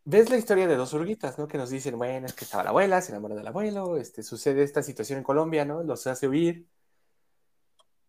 [0.03, 1.47] ves la historia de dos urguitas, ¿no?
[1.47, 4.61] Que nos dicen, bueno, es que estaba la abuela, se enamora del abuelo, este, sucede
[4.61, 5.81] esta situación en Colombia, ¿no?
[5.81, 6.67] Los hace huir.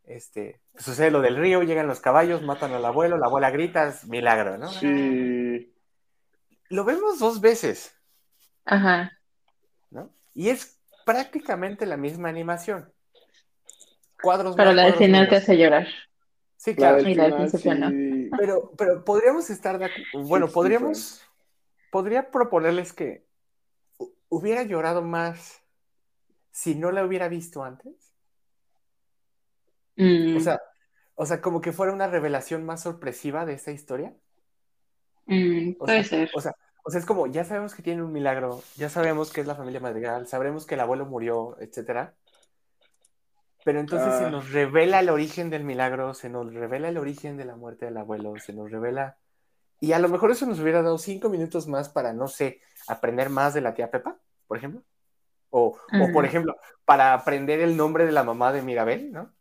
[0.09, 4.07] Este, sucede lo del río, llegan los caballos, matan al abuelo, la abuela grita, es
[4.07, 4.69] milagro, ¿no?
[4.69, 5.75] Sí.
[6.71, 7.95] Lo vemos dos veces.
[8.65, 9.13] Ajá.
[9.91, 10.11] ¿No?
[10.33, 12.91] Y es prácticamente la misma animación.
[14.23, 15.87] Cuadros Pero la del final te hace llorar.
[16.57, 17.07] Sí, claro.
[17.07, 21.23] Y la del Pero, pero podríamos estar de Bueno, podríamos
[21.91, 23.27] podría proponerles que
[24.29, 25.63] hubiera llorado más
[26.51, 28.08] si no la hubiera visto antes.
[29.99, 30.37] Mm.
[30.37, 30.61] O sea,
[31.15, 34.15] o sea, como que fuera una revelación más sorpresiva de esa historia.
[35.27, 36.31] Mm, puede ser.
[36.35, 39.43] O sea, O sea, es como, ya sabemos que tiene un milagro, ya sabemos que
[39.43, 42.15] es la familia Madrigal, sabremos que el abuelo murió, etcétera.
[43.65, 44.31] Pero entonces se ah.
[44.31, 47.99] nos revela el origen del milagro, se nos revela el origen de la muerte del
[47.99, 49.19] abuelo, se nos revela.
[49.81, 53.29] Y a lo mejor eso nos hubiera dado cinco minutos más para, no sé, aprender
[53.29, 54.83] más de la tía Pepa, por ejemplo.
[55.51, 59.35] O, o por ejemplo, para aprender el nombre de la mamá de Mirabel, ¿no?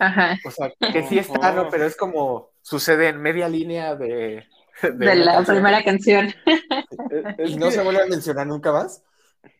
[0.00, 0.38] Ajá.
[0.44, 1.68] O sea, que sí está, ¿no?
[1.68, 4.44] Pero es como sucede en media línea de.
[4.82, 6.32] De, la primera canción.
[7.46, 9.04] y no se vuelve a mencionar nunca más.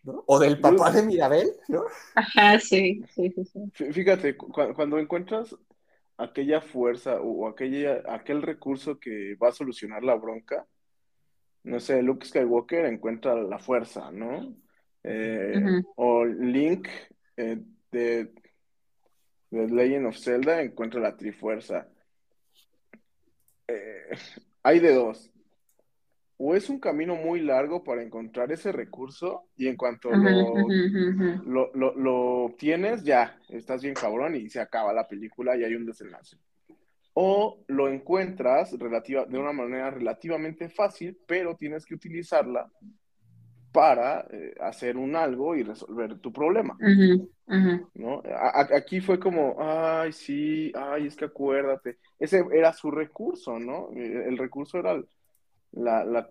[0.03, 0.25] ¿no?
[0.27, 1.85] O del papá de Mirabel, ¿no?
[2.15, 3.35] Ajá, sí, sí,
[3.75, 3.93] sí.
[3.93, 5.55] Fíjate, cuando encuentras
[6.17, 10.67] aquella fuerza o aquella, aquel recurso que va a solucionar la bronca,
[11.65, 14.55] no sé, Luke Skywalker encuentra la fuerza, ¿no?
[15.03, 16.89] Eh, o Link
[17.37, 17.59] eh,
[17.91, 18.33] de,
[19.51, 21.89] de, Legend of Zelda encuentra la Trifuerza.
[23.69, 24.11] Eh,
[24.63, 25.31] hay de dos.
[26.39, 32.45] O es un camino muy largo para encontrar ese recurso y en cuanto lo, lo,
[32.45, 36.39] obtienes, ya, estás bien cabrón y se acaba la película y hay un desenlace.
[37.13, 42.73] O lo encuentras relativa, de una manera relativamente fácil, pero tienes que utilizarla
[43.73, 46.77] para eh, hacer un algo y resolver tu problema.
[47.95, 48.23] ¿no?
[48.75, 51.99] aquí fue como, ay, sí, ay, es que acuérdate.
[52.19, 53.91] Ese era su recurso, ¿no?
[53.95, 55.01] Eh, el recurso era
[55.73, 56.31] la, la,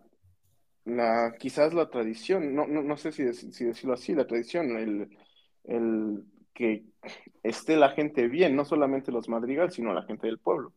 [0.85, 5.17] la quizás la tradición, no, no, no sé si, si, decirlo así, la tradición, el,
[5.65, 6.23] el
[6.53, 6.83] que
[7.43, 10.73] esté la gente bien, no solamente los madrigales, sino la gente del pueblo.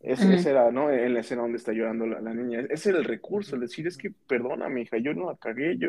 [0.00, 0.90] Ese, era, ¿no?
[0.90, 2.60] En la escena donde está llorando la, niña.
[2.70, 5.88] Ese era el recurso, el decir, es que perdóname, hija, yo no la cagué, yo,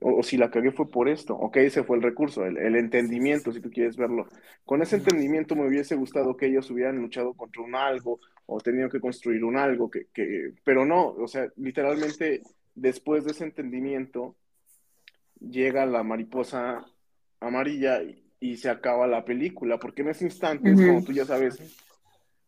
[0.00, 1.34] o, si la cagué fue por esto.
[1.34, 4.28] Ok, ese fue el recurso, el, el, entendimiento, si tú quieres verlo.
[4.64, 8.88] Con ese entendimiento me hubiese gustado que ellos hubieran luchado contra un algo o tenido
[8.88, 12.42] que construir un algo, que, que, pero no, o sea, literalmente
[12.74, 14.36] después de ese entendimiento
[15.40, 16.84] llega la mariposa
[17.40, 18.22] amarilla y,
[18.56, 21.58] se acaba la película, porque en ese instante, como tú ya sabes,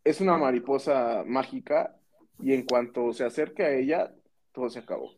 [0.05, 1.97] es una mariposa mágica
[2.41, 4.13] y en cuanto se acerca a ella,
[4.53, 5.13] todo se acabó.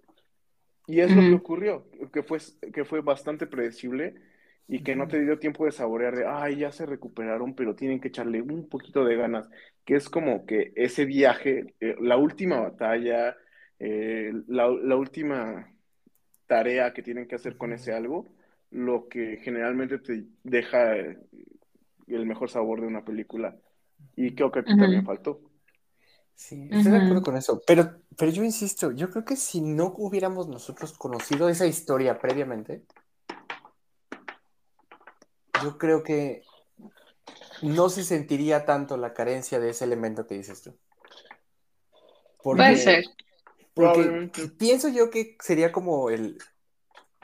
[0.87, 2.39] Y es lo que ocurrió, que fue,
[2.73, 4.15] que fue bastante predecible
[4.67, 8.01] y que no te dio tiempo de saborear de, ay, ya se recuperaron, pero tienen
[8.01, 9.49] que echarle un poquito de ganas,
[9.85, 13.37] que es como que ese viaje, eh, la última batalla,
[13.79, 15.73] eh, la, la, última
[16.47, 18.29] tarea que tienen que hacer con ese algo,
[18.71, 23.57] lo que generalmente te deja el mejor sabor de una película.
[24.23, 25.41] Y creo que aquí también faltó.
[26.35, 27.63] Sí, estoy de acuerdo con eso.
[27.67, 32.85] Pero, pero yo insisto, yo creo que si no hubiéramos nosotros conocido esa historia previamente,
[35.63, 36.43] yo creo que
[37.63, 40.77] no se sentiría tanto la carencia de ese elemento que dices tú.
[42.43, 43.05] Puede ser.
[43.73, 46.37] Porque pienso yo que sería como el,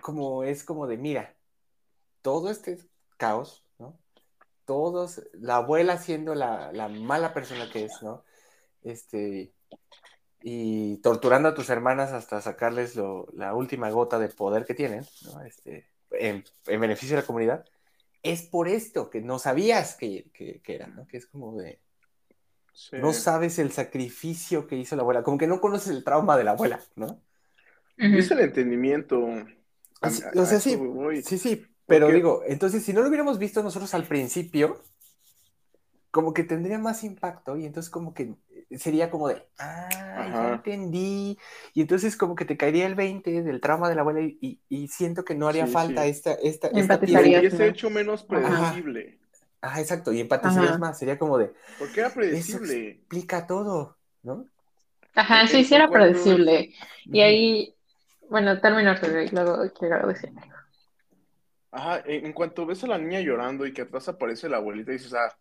[0.00, 1.36] como es como de, mira,
[2.22, 2.78] todo este
[3.18, 3.65] caos
[4.66, 8.24] todos, la abuela siendo la, mala persona que es, ¿no?
[8.82, 9.52] Este,
[10.42, 15.42] y torturando a tus hermanas hasta sacarles la última gota de poder que tienen, ¿no?
[15.42, 17.64] Este, en, beneficio de la comunidad,
[18.22, 21.06] es por esto que no sabías que, que, era, ¿no?
[21.06, 21.80] Que es como de...
[22.92, 26.44] No sabes el sacrificio que hizo la abuela, como que no conoces el trauma de
[26.44, 27.22] la abuela, ¿no?
[27.96, 29.18] Es el entendimiento.
[29.18, 30.10] o
[30.44, 30.78] sea, sí,
[31.24, 34.82] sí, sí, pero digo, entonces si no lo hubiéramos visto nosotros al principio,
[36.10, 38.34] como que tendría más impacto y entonces como que
[38.78, 41.38] sería como de, ah, ya entendí.
[41.74, 44.88] Y entonces como que te caería el 20 del trauma de la abuela y, y
[44.88, 47.26] siento que no haría falta esta, esta, esta pieza.
[47.26, 49.18] Y ese hecho menos predecible.
[49.60, 51.52] Ajá, exacto, y empatizarías más, sería como de...
[51.78, 52.90] Porque era predecible.
[52.90, 54.46] explica todo, ¿no?
[55.14, 56.72] Ajá, sí, sí era predecible.
[57.04, 57.74] Y ahí,
[58.30, 60.30] bueno, termino y luego quiero decir
[61.76, 65.12] Ajá, en cuanto ves a la niña llorando y que atrás aparece la abuelita, dices,
[65.12, 65.36] ah,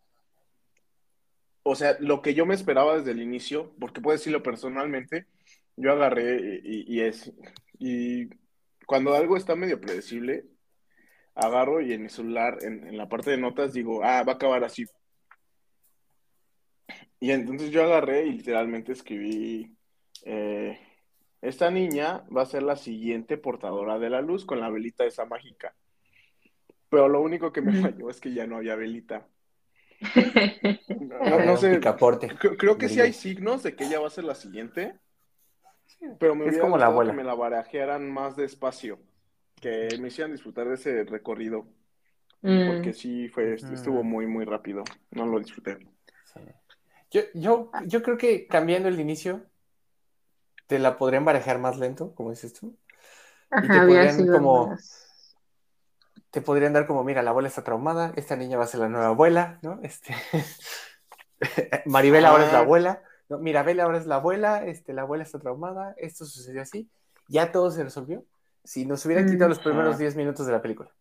[1.64, 5.28] o sea, lo que yo me esperaba desde el inicio, porque puedo decirlo personalmente,
[5.78, 7.32] yo agarré y, es,
[7.80, 8.28] y
[8.86, 10.46] cuando algo está medio predecible,
[11.36, 14.64] agarro y en mi celular, en, la parte de notas, digo, ah, va a acabar
[14.66, 14.86] así.
[17.22, 19.74] Y entonces yo agarré y literalmente escribí,
[20.26, 20.78] eh,
[21.42, 25.26] esta niña va a ser la siguiente portadora de la luz con la velita esa
[25.26, 25.74] mágica.
[26.90, 29.28] Pero lo único que me falló es que ya no había velita.
[31.46, 31.80] No, sé.
[31.80, 35.00] Creo, que sí hay signos de que ella va a ser la siguiente.
[36.20, 37.12] Pero me es como la abuela.
[37.12, 39.00] que me la barajearan más despacio.
[39.62, 41.68] Que me hicieran disfrutar de ese recorrido.
[42.42, 42.94] Porque mm.
[42.94, 44.84] sí fue, estuvo muy, muy rápido.
[45.12, 45.78] No lo disfruté.
[47.10, 49.46] Yo, yo, yo creo que cambiando el inicio,
[50.68, 52.78] te la podrían barajar más lento, como dices tú.
[53.52, 54.76] y te podrían como...
[56.36, 58.90] Te podrían dar como, mira, la abuela está traumada, esta niña va a ser la
[58.90, 59.80] nueva abuela, ¿no?
[59.84, 60.14] Este...
[61.86, 63.40] Maribel ahora es la abuela, ¿no?
[63.40, 66.90] Mirabel ahora es la abuela, este, la abuela está traumada, esto sucedió así,
[67.30, 68.26] ya todo se resolvió.
[68.66, 70.92] Si nos hubieran quitado los primeros 10 minutos de la película.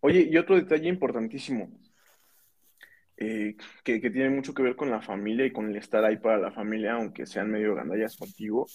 [0.00, 1.70] Oye, y otro detalle importantísimo,
[3.16, 6.36] eh, que, tiene mucho que ver con la familia y con el estar ahí para
[6.36, 8.66] la familia, aunque sean medio gandallas contigo.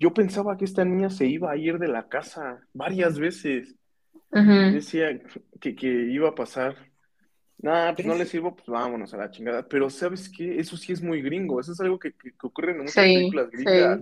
[0.00, 3.76] Yo pensaba que esta niña se iba a ir de la casa varias veces.
[4.30, 5.20] Decía
[5.60, 6.76] que, que, iba a pasar.
[7.58, 9.68] Nada, pues no le sirvo, pues vámonos a la chingada.
[9.68, 10.58] Pero ¿sabes qué?
[10.58, 11.60] Eso sí es muy gringo.
[11.60, 14.00] Eso es algo que, ocurre en muchas películas gringas.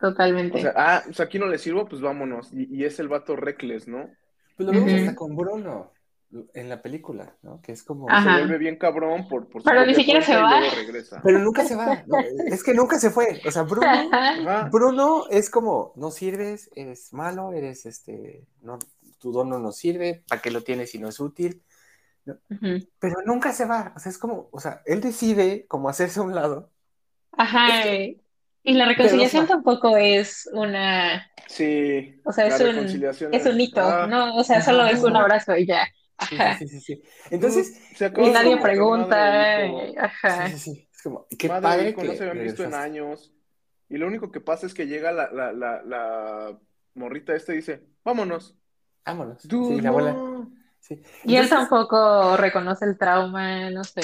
[0.00, 0.58] totalmente.
[0.58, 2.50] O sea, ah, pues aquí no le sirvo, pues vámonos.
[2.52, 4.10] Y, es el vato reckless, ¿no?
[4.56, 5.92] Pues lo vemos hasta con Bruno
[6.52, 7.60] en la película, ¿no?
[7.62, 8.06] Que es como...
[8.08, 9.48] Se vuelve bien cabrón por...
[9.48, 10.60] por Pero ni siquiera se va.
[11.22, 12.04] Pero nunca se va.
[12.46, 13.40] es que nunca se fue.
[13.46, 13.86] O sea, Bruno,
[14.70, 18.78] Bruno es como, no sirves, eres malo, eres este, no,
[19.18, 21.62] tu don no nos sirve, ¿para qué lo tienes si no es útil?
[22.98, 23.92] Pero nunca se va.
[23.96, 26.70] O sea, es como, o sea, él decide como hacerse a un lado.
[27.32, 27.86] Ajá.
[27.90, 31.30] y la reconciliación tampoco es una...
[31.46, 32.20] Sí.
[32.24, 32.78] O sea, es un,
[33.32, 34.06] es un hito, ah.
[34.06, 34.36] ¿no?
[34.36, 35.88] O sea, solo es un abrazo y ya.
[36.58, 39.64] Sí, sí, sí, Entonces, y nadie pregunta.
[39.98, 40.48] Ajá.
[40.48, 43.32] Sí, sí, Es como, qué padre que no se habían visto en años.
[43.88, 46.58] Y lo único que pasa es que llega la, la, la, la
[46.94, 48.58] morrita esta y dice, vámonos.
[49.08, 49.40] Vámonos.
[49.40, 50.16] sí, la abuela.
[50.80, 51.02] Sí.
[51.24, 54.02] Y él tampoco reconoce el trauma, no sé.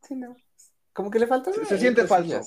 [0.00, 0.36] Sí, no.
[0.92, 1.52] Como que le falta.
[1.52, 2.40] Se, siente falso.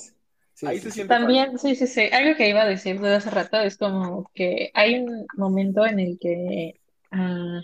[0.66, 2.08] Ahí se siente También, sí, sí, sí.
[2.10, 6.00] Algo que iba a decir desde hace rato es como que hay un momento en
[6.00, 6.80] el que
[7.12, 7.60] uh,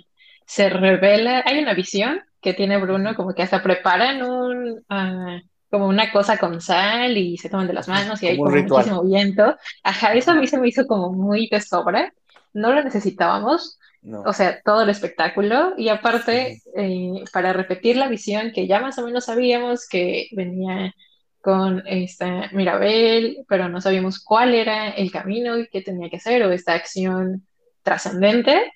[0.47, 5.40] se revela, hay una visión que tiene Bruno, como que hasta preparan un, ah,
[5.70, 9.03] como una cosa con sal y se toman de las manos y hay como muchísimo
[9.03, 9.57] viento.
[9.82, 12.12] Ajá, eso a mí se me hizo como muy de sobra,
[12.53, 15.75] no lo necesitábamos, o sea, todo el espectáculo.
[15.77, 20.93] Y aparte, eh, para repetir la visión que ya más o menos sabíamos que venía
[21.41, 26.43] con esta Mirabel, pero no sabíamos cuál era el camino y qué tenía que hacer
[26.43, 27.47] o esta acción
[27.83, 28.73] trascendente.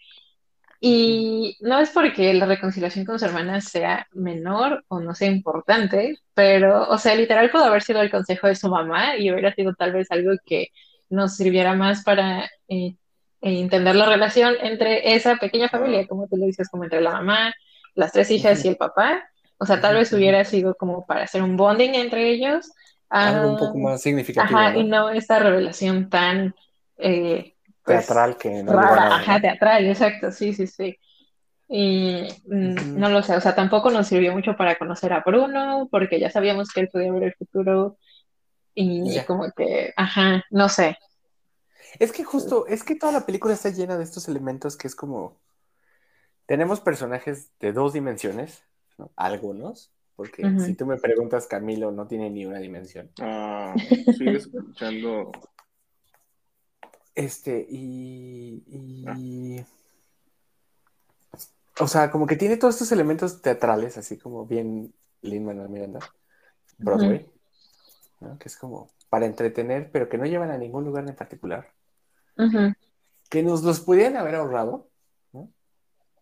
[0.81, 6.17] Y no es porque la reconciliación con su hermana sea menor o no sea importante,
[6.35, 9.75] pero, o sea, literal pudo haber sido el consejo de su mamá y hubiera sido
[9.75, 10.69] tal vez algo que
[11.11, 12.97] nos sirviera más para eh, eh,
[13.41, 17.55] entender la relación entre esa pequeña familia, como tú lo dices, como entre la mamá,
[17.95, 19.29] las tres hijas y el papá.
[19.59, 22.71] O sea, tal vez hubiera sido como para hacer un bonding entre ellos.
[23.09, 24.59] Algo un poco ah, más significativo.
[24.59, 26.55] Ajá, y no esta revelación tan
[26.99, 30.99] eh, pues, teatral que no rara, ajá, teatral, exacto, sí, sí, sí.
[31.69, 35.89] Y mm, no lo sé, o sea, tampoco nos sirvió mucho para conocer a Bruno,
[35.91, 37.97] porque ya sabíamos que él podía ver el futuro
[38.75, 40.97] y como que, ajá, no sé.
[41.99, 44.95] Es que justo, es que toda la película está llena de estos elementos que es
[44.95, 45.37] como,
[46.47, 48.63] tenemos personajes de dos dimensiones,
[48.97, 49.11] ¿no?
[49.17, 53.11] Algunos, porque si tú me preguntas, Camilo no tiene ni una dimensión.
[53.21, 53.75] Ah,
[54.17, 55.31] sigue escuchando
[57.19, 59.61] este, y,
[61.81, 65.99] O sea, como que tiene todos estos elementos teatrales, así como bien Lin Manuel Miranda,
[66.79, 67.29] Broadway,
[68.39, 71.73] que es como para entretener, pero que no llevan a ningún lugar en particular.
[73.29, 74.89] Que nos los pudieran haber ahorrado.
[75.33, 75.51] ¿no?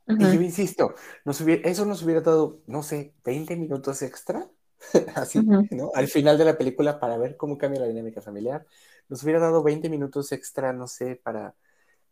[0.09, 0.95] Y yo insisto,
[1.25, 4.49] nos eso nos hubiera dado, no sé, 20 minutos extra,
[5.15, 5.91] así, ¿no?
[5.95, 8.67] Al final de la película para ver cómo cambia la dinámica familiar,
[9.09, 11.55] nos hubiera dado 20 minutos extra, no sé, para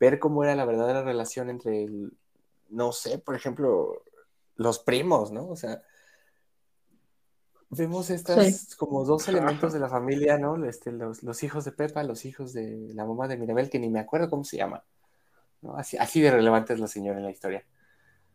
[0.01, 2.13] ver cómo era la verdadera relación entre, el,
[2.69, 4.03] no sé, por ejemplo,
[4.57, 5.49] los primos, ¿no?
[5.49, 5.83] O sea,
[7.77, 10.63] vemos estas como dos elementos de la familia, ¿no?
[10.65, 14.01] Este, los, hijos de Pepa, los hijos de la mamá de Mirabel, que ni me
[14.01, 14.85] acuerdo cómo se llama.
[15.63, 15.77] ¿no?
[15.77, 17.65] Así, así de relevante es la señora en la historia.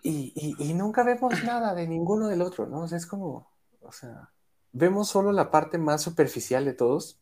[0.02, 2.80] Y, y, nunca vemos nada de ninguno del otro, ¿no?
[2.80, 3.50] O sea, es como,
[3.80, 4.30] o sea,
[4.72, 7.18] vemos solo la parte más superficial de todos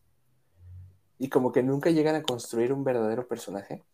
[1.17, 3.85] y como que nunca llegan a construir un verdadero personaje.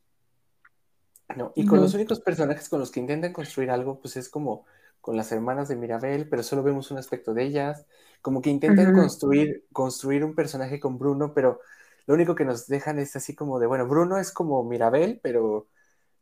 [1.35, 1.51] ¿no?
[1.55, 4.65] Y con los únicos personajes con los que intentan construir algo, pues es como
[5.07, 7.85] con las hermanas de Mirabel, pero solo vemos un aspecto de ellas,
[8.21, 11.61] como que intentan construir, construir un personaje con Bruno, pero
[12.07, 15.69] lo único que nos dejan es así como de, bueno, Bruno es como Mirabel, pero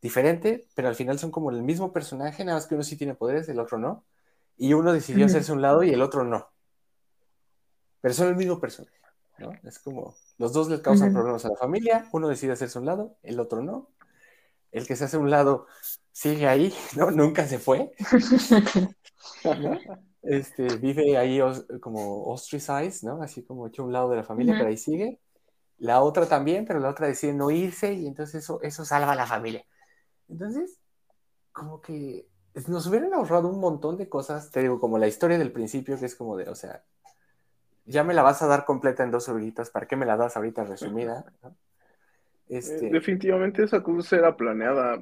[0.04, 3.16] diferente, pero al final son como el mismo personaje, nada más que uno sí tiene
[3.16, 4.06] poderes, el otro no,
[4.56, 6.52] y uno decidió hacerse un lado y el otro no.
[8.02, 9.00] Pero son el mismo personaje,
[9.40, 9.52] ¿no?
[9.64, 13.18] Es como, los dos le causan problemas a la familia, uno decide hacerse un lado,
[13.24, 13.90] el otro no.
[14.72, 15.66] El que se hace un lado
[16.16, 17.12] sigue ahí, ¿no?
[17.12, 17.92] Nunca se fue.
[20.22, 21.40] Este, vive ahí
[21.82, 23.22] como ostracized, ¿no?
[23.22, 25.20] Así como hecho un lado de la familia, pero ahí sigue.
[25.78, 29.16] la otra también, pero la otra decide no irse y entonces eso, eso salva a
[29.16, 29.66] la familia.
[30.30, 30.80] Entonces,
[31.52, 32.28] como que
[32.68, 36.06] nos hubieran ahorrado un montón de cosas, te digo, como la historia del principio, que
[36.06, 36.84] es como de, o sea,
[37.86, 40.38] ya me la vas a dar completa en dos horitas, ¿para qué me la das
[40.38, 41.26] ahorita resumida?
[42.48, 42.92] Este...
[42.92, 45.02] Definitivamente esa cosa era planeada.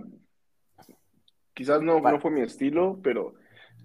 [1.54, 3.36] Quizás no, no fue mi estilo, pero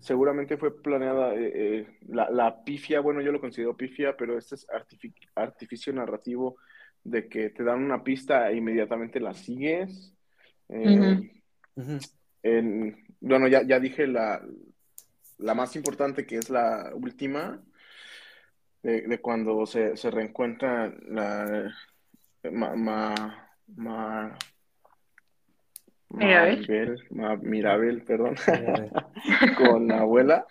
[0.00, 4.54] seguramente fue planeada eh, eh, la, la, pifia, bueno, yo lo considero pifia, pero este
[4.54, 4.66] es
[5.34, 6.56] artificio narrativo
[7.02, 10.14] de que te dan una pista e inmediatamente la sigues.
[10.68, 11.30] Eh,
[13.20, 14.40] bueno, ya, ya dije la,
[15.38, 17.62] la, más importante que es la última,
[18.82, 21.74] de, cuando se, se reencuentra la
[22.52, 22.74] ma,
[23.76, 24.38] ma,
[26.10, 27.04] Mirabel,
[27.42, 28.34] Mirabel, perdón,
[29.58, 30.46] con la abuela.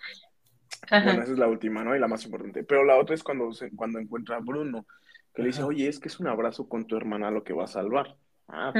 [0.90, 1.94] Bueno, esa es la última, ¿no?
[1.94, 2.62] Y la más importante.
[2.64, 4.86] Pero la otra es cuando, cuando encuentra a Bruno,
[5.34, 7.64] que le dice, oye, es que es un abrazo con tu hermana lo que va
[7.64, 8.16] a salvar.
[8.48, 8.72] Ah,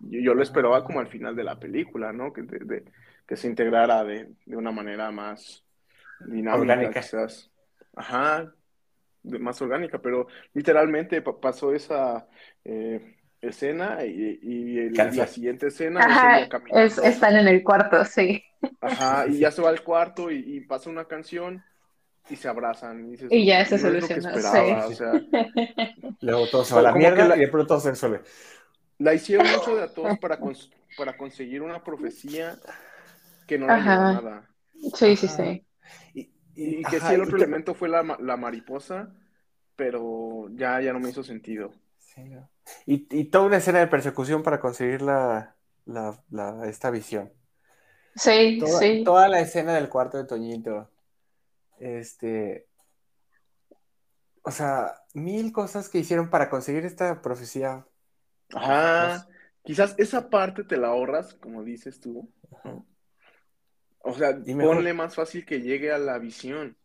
[0.00, 2.32] Yo, lo esperaba como al final de la película, ¿no?
[2.32, 2.44] Que,
[3.26, 5.64] que se integrara de, una manera más
[6.20, 7.00] dinámica, orgánica.
[7.00, 7.50] quizás.
[7.96, 8.52] Ajá,
[9.22, 12.26] más orgánica, pero literalmente pasó esa...
[12.64, 13.16] Eh,
[13.48, 18.42] escena y, la siguiente escena es, están en el cuarto, sí.
[18.80, 21.62] Ajá, y ya se va al cuarto y, pasa una canción
[22.28, 23.14] y se abrazan.
[23.30, 24.32] Y, ya se soluciona.
[26.20, 28.22] Luego todo se va a la mierda y de pronto se resuelve.
[28.98, 30.38] La hicieron mucho de a todos para,
[30.96, 32.56] para conseguir una profecía
[33.46, 34.48] que no le nada.
[34.94, 35.64] Sí, sí, sí.
[36.56, 39.12] Y, que sí, el otro elemento fue la, la mariposa,
[39.74, 41.72] pero ya, ya no me hizo sentido.
[42.14, 42.50] Sí, no.
[42.86, 45.56] Y, toda una escena de persecución para conseguir la,
[46.66, 47.32] esta visión.
[48.14, 49.04] Sí, toda, sí.
[49.04, 50.90] Toda la escena del cuarto de Toñito.
[51.78, 52.68] Este.
[54.42, 57.86] O sea, mil cosas que hicieron para conseguir esta profecía.
[58.54, 59.26] Ajá.
[59.62, 62.30] Quizás esa parte te la ahorras, como dices tú.
[64.00, 66.76] O sea, ponle más fácil que llegue a la visión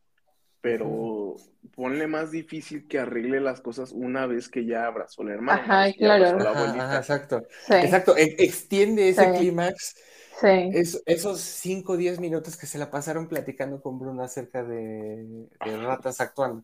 [0.61, 1.35] pero
[1.75, 5.61] ponle más difícil que arregle las cosas una vez que ya abrazó la hermana.
[5.61, 6.97] Ajá, claro.
[6.97, 7.43] exacto.
[7.69, 9.95] Exacto, e, extiende ese clímax.
[10.41, 10.71] Sí.
[11.05, 16.21] esos 5 o 10 minutos que se la pasaron platicando con Bruno acerca de, ratas
[16.21, 16.63] actuando.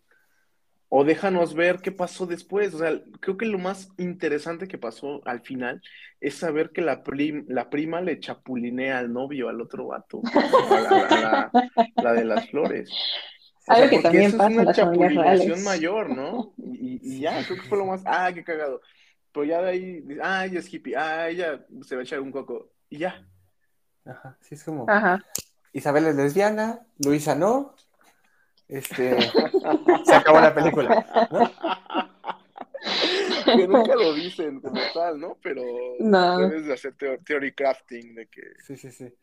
[0.88, 2.74] O déjanos ver qué pasó después.
[2.74, 5.82] O sea, creo que lo más interesante que pasó al final
[6.22, 7.04] es saber que la,
[7.48, 10.22] la prima le chapulinea al novio, al otro vato,
[11.96, 12.90] la de las flores.
[13.68, 15.64] Algo que también pasa en las familias reales.
[15.64, 16.54] mayor, ¿no?
[17.08, 18.82] Y, ya, creo que fue lo más, ah, qué cagado.
[19.32, 22.32] Pero ya de ahí, ah, ella es hippie, ah, ella se va a echar un
[22.32, 23.28] coco, y ya.
[24.06, 24.86] Ajá, sí, es como.
[24.88, 25.24] Ajá.
[25.74, 27.76] Isabel es lesbiana, Luisa no.
[28.68, 29.18] Este.
[30.06, 31.52] se acabó la película, ¿no?
[33.46, 35.38] que nunca lo dicen como tal, ¿no?
[35.42, 35.64] Pero
[36.00, 36.40] no.
[36.40, 38.42] debes de hacer theory crafting de que.
[38.66, 39.14] Sí, sí, sí.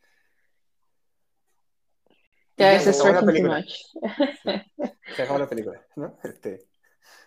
[2.57, 3.71] Ya es stretching too much.
[5.15, 6.17] Se acabó la película, ¿no?
[6.23, 6.67] Este...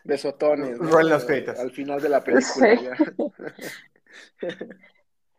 [0.05, 0.79] Besotones.
[0.79, 1.03] ¿no?
[1.03, 1.59] los créditos.
[1.59, 2.77] Al final de la película.
[2.79, 2.89] Sí.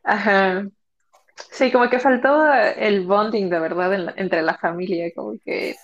[0.03, 0.67] Ajá.
[1.51, 5.75] Sí, como que faltó el bonding de verdad entre la familia, como que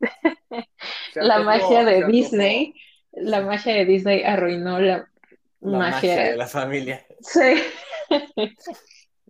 [1.14, 2.74] la magia de Disney,
[3.12, 5.08] la magia de Disney arruinó la,
[5.60, 7.04] la magia de la familia.
[7.20, 7.62] Sí.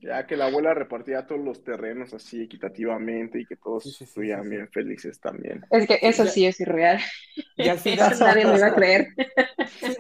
[0.03, 4.69] Ya que la abuela repartía todos los terrenos así equitativamente y que todos estuvieran bien
[4.69, 5.65] felices también.
[5.71, 7.01] Es que eso sí es irreal.
[7.57, 9.09] Y al final nadie me iba a creer.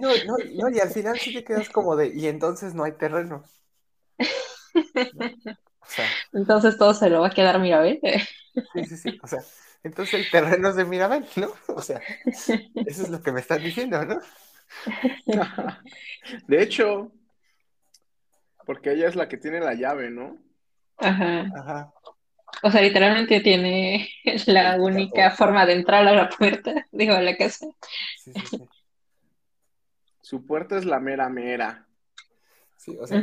[0.00, 2.92] no, no, no, y al final sí te quedas como de, y entonces no hay
[2.92, 3.44] terreno.
[6.32, 8.00] entonces todo se lo va a quedar Mirabel.
[8.74, 9.18] Sí, sí, sí.
[9.22, 9.40] O sea,
[9.82, 11.52] entonces el terreno es de Mirabel, ¿no?
[11.68, 12.00] O sea,
[12.84, 14.20] eso es lo que me estás diciendo, ¿no?
[16.46, 17.12] De hecho,
[18.64, 20.38] porque ella es la que tiene la llave, ¿no?
[20.98, 21.46] Ajá.
[21.56, 21.92] Ajá.
[22.62, 24.08] O sea, literalmente tiene
[24.46, 27.66] la única forma de entrar a la puerta, digo, a la casa.
[28.18, 28.68] Sí, sí, sí.
[30.20, 31.86] Su puerta es la mera mera.
[32.76, 33.22] Sí, o sea,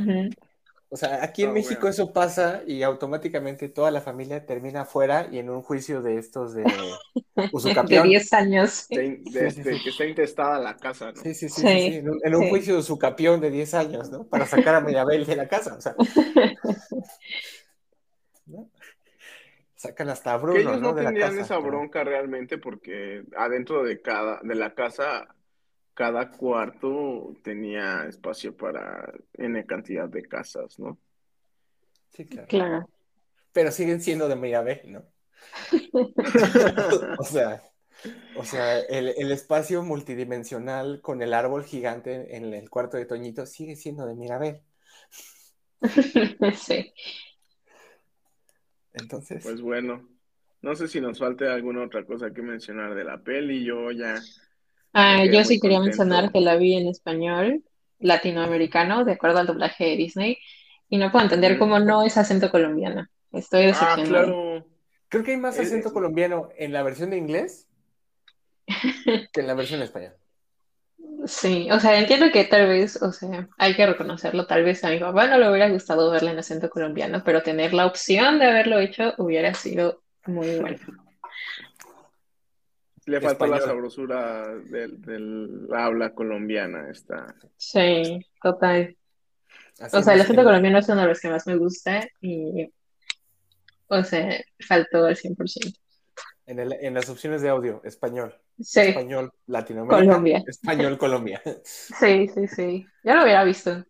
[0.91, 5.37] o sea, aquí en México eso pasa y automáticamente toda la familia termina afuera y
[5.37, 6.63] en un juicio de estos de
[7.53, 8.03] usucapión.
[8.03, 8.87] De 10 años.
[8.89, 11.21] De, que está intestada la casa, ¿no?
[11.21, 11.67] Sí, sí, sí.
[11.67, 14.27] En, un, juicio de usucapión de 10 años, ¿no?
[14.27, 15.95] Para sacar a Mirabel de la casa, o sea.
[19.75, 24.39] Sacan hasta a Bruno, que ellos no, tendrían esa bronca realmente porque adentro de cada,
[24.43, 25.35] de la casa
[25.99, 30.97] cada cuarto tenía espacio para N cantidad de casas, ¿no?
[32.11, 32.89] Sí, claro.
[33.51, 35.03] Pero siguen siendo de Mirabel, ¿no?
[37.19, 37.61] o sea.
[38.37, 43.75] O sea, el, espacio multidimensional con el árbol gigante en el cuarto de Toñito sigue
[43.75, 44.61] siendo de Mirabel.
[46.55, 46.93] sí.
[48.93, 49.43] Entonces.
[49.43, 50.07] Pues bueno,
[50.61, 53.65] no sé si nos falte alguna otra cosa que mencionar de la peli.
[53.65, 54.15] Yo ya.
[54.93, 57.63] Ah, yo sí quería mencionar que la vi en español
[57.99, 60.37] latinoamericano, de acuerdo al doblaje de Disney,
[60.89, 63.07] y no puedo entender cómo no es acento colombiano.
[63.31, 64.07] Estoy ah, decepcionada.
[64.07, 64.65] claro.
[65.09, 67.67] Creo que hay más acento colombiano en la versión de inglés
[69.33, 70.15] que en la versión española.
[71.25, 74.89] Sí, o sea, entiendo que tal vez, o sea, hay que reconocerlo, tal vez a
[74.89, 78.45] mi papá no le hubiera gustado verla en acento colombiano, pero tener la opción de
[78.45, 80.77] haberlo hecho hubiera sido muy bueno.
[83.09, 87.35] Le falta la sabrosura del, habla colombiana, esta.
[87.57, 88.95] Sí, total.
[89.91, 92.71] o sea, el acento colombiano es uno de los que más me gusta y,
[93.87, 94.29] o sea,
[94.59, 95.75] faltó al 100%.
[96.45, 98.39] En, el, en las opciones de audio, español.
[98.59, 100.05] Español Latinoamérica.
[100.05, 100.43] Colombia.
[100.47, 101.41] Español Colombia.
[101.63, 102.85] Sí, sí, sí.
[103.03, 103.83] Ya lo hubiera visto.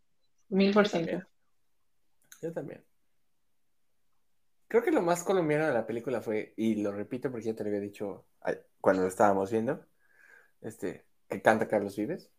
[0.49, 1.21] Mil por ciento.
[2.41, 2.83] Yo también.
[4.69, 7.63] Creo que lo más colombiano de la película fue, y lo repito porque ya te
[7.63, 8.27] lo había dicho
[8.81, 9.85] cuando lo estábamos viendo,
[10.61, 12.29] este, que canta Carlos Vives.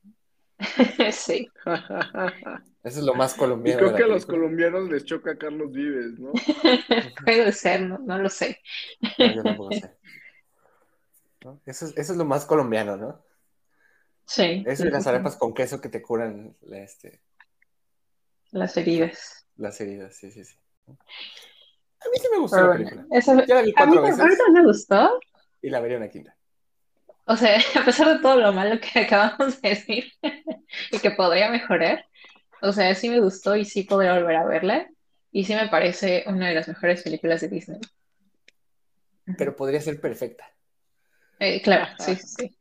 [1.12, 1.48] sí.
[2.82, 3.78] Eso es lo más colombiano.
[3.78, 6.32] Y creo que a los colombianos les choca Carlos Vives, ¿no?
[7.24, 8.60] Puede ser, no, no lo sé.
[9.18, 9.96] yo tampoco sé.
[11.66, 13.22] Eso, es, eso es lo más colombiano, ¿no?
[14.24, 14.62] Sí.
[14.66, 17.20] Eso y las arepas con queso que te curan este...
[18.50, 19.46] las heridas.
[19.56, 20.56] Las heridas, sí, sí, sí.
[20.86, 23.06] A mí sí me gustó la película.
[23.46, 24.38] ya la vi cuatro veces.
[24.52, 25.20] me gustó.
[25.62, 26.36] Y la vería una quinta.
[27.24, 30.12] O sea, a pesar de todo lo malo que acabamos de decir
[30.90, 32.06] y que podría mejorar,
[32.62, 34.90] o sea, sí me gustó y sí podría volver a verla.
[35.32, 37.80] Y sí me parece una de las mejores películas de Disney.
[39.38, 40.50] Pero podría ser perfecta.
[41.38, 42.56] Eh, claro, sí, sí.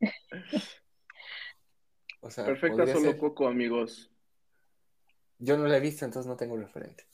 [2.20, 4.10] Perfecta solo Coco, amigos.
[5.38, 7.09] Yo no la he visto, entonces no tengo referente.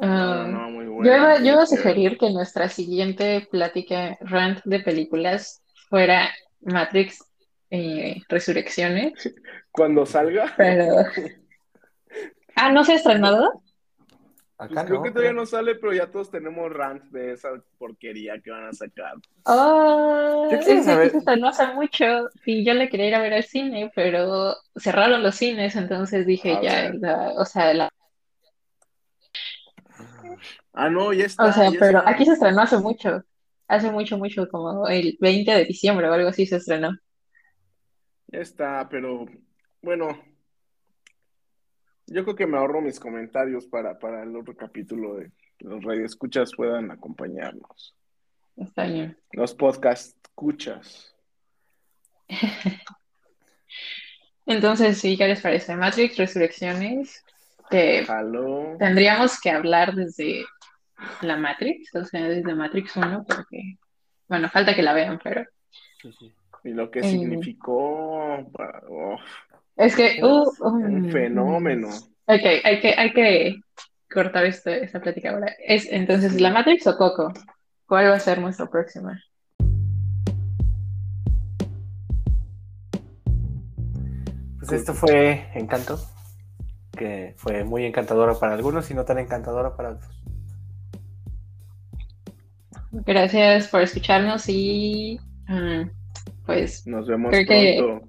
[0.00, 0.68] Ah,
[1.04, 6.30] yo, iba, yo a sugerir que nuestra siguiente plática rant de películas fuera
[6.60, 7.24] Matrix
[7.70, 9.34] eh, Resurrecciones.
[9.70, 10.52] Cuando salga.
[10.56, 11.04] Pero...
[12.60, 13.62] Ah, ¿no se ha estrenado?
[14.58, 18.50] Pues creo que todavía no sale, pero ya todos tenemos rants de esa porquería que
[18.50, 19.14] van a sacar.
[19.44, 23.92] Oh, que se estrenó hace mucho y yo le quería ir a ver al cine,
[23.94, 26.92] pero cerraron los cines, entonces dije ya,
[27.36, 27.88] o sea, la...
[30.80, 31.46] Ah, no, ya está.
[31.46, 33.24] O sea, pero aquí se estrenó hace mucho,
[33.66, 36.96] hace mucho, mucho, como el 20 de diciembre o algo así se estrenó.
[38.28, 39.26] Ya está, pero
[39.82, 40.16] bueno,
[42.06, 45.82] yo creo que me ahorro mis comentarios para, para el otro capítulo de que los
[45.82, 47.96] radioescuchas puedan acompañarnos.
[48.56, 49.18] Está bien.
[49.32, 51.12] Los podcast escuchas.
[54.46, 55.74] Entonces, sí, ¿qué les parece?
[55.74, 57.24] Matrix Resurrecciones.
[57.68, 58.06] Que
[58.78, 60.46] tendríamos que hablar desde
[61.22, 63.76] la Matrix, o sea, desde Matrix 1, porque,
[64.28, 65.44] bueno, falta que la vean, pero...
[66.64, 68.38] Y lo que significó...
[69.76, 71.88] Es que, uh, un fenómeno.
[72.26, 73.60] Ok, hay que, hay que
[74.10, 75.54] cortar esto, esta plática ahora.
[75.64, 77.32] Es, entonces, ¿la Matrix o Coco?
[77.86, 79.22] ¿Cuál va a ser nuestra próxima?
[84.58, 85.98] Pues esto fue Encanto,
[86.96, 90.17] que fue muy encantadora para algunos y no tan encantadora para otros.
[92.90, 95.82] Gracias por escucharnos y mm,
[96.46, 98.06] pues nos vemos pronto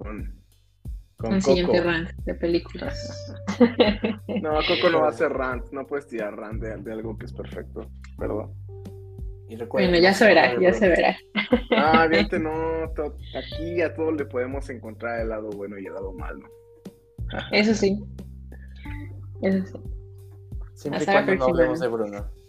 [1.20, 3.36] con un siguiente rant de películas.
[4.40, 7.32] No, Coco no va a ser rant, no puedes tirar rant de, algo que es
[7.32, 8.54] perfecto, perdón.
[9.68, 11.14] bueno, ya se verá, ya se verá.
[11.76, 12.52] Ah, viste, no,
[13.36, 16.48] aquí a todos le podemos encontrar el lado bueno y el lado malo.
[17.52, 18.02] Eso sí.
[19.42, 19.78] Eso sí.
[20.74, 22.39] Siempre cuando no hablemos de Bruno.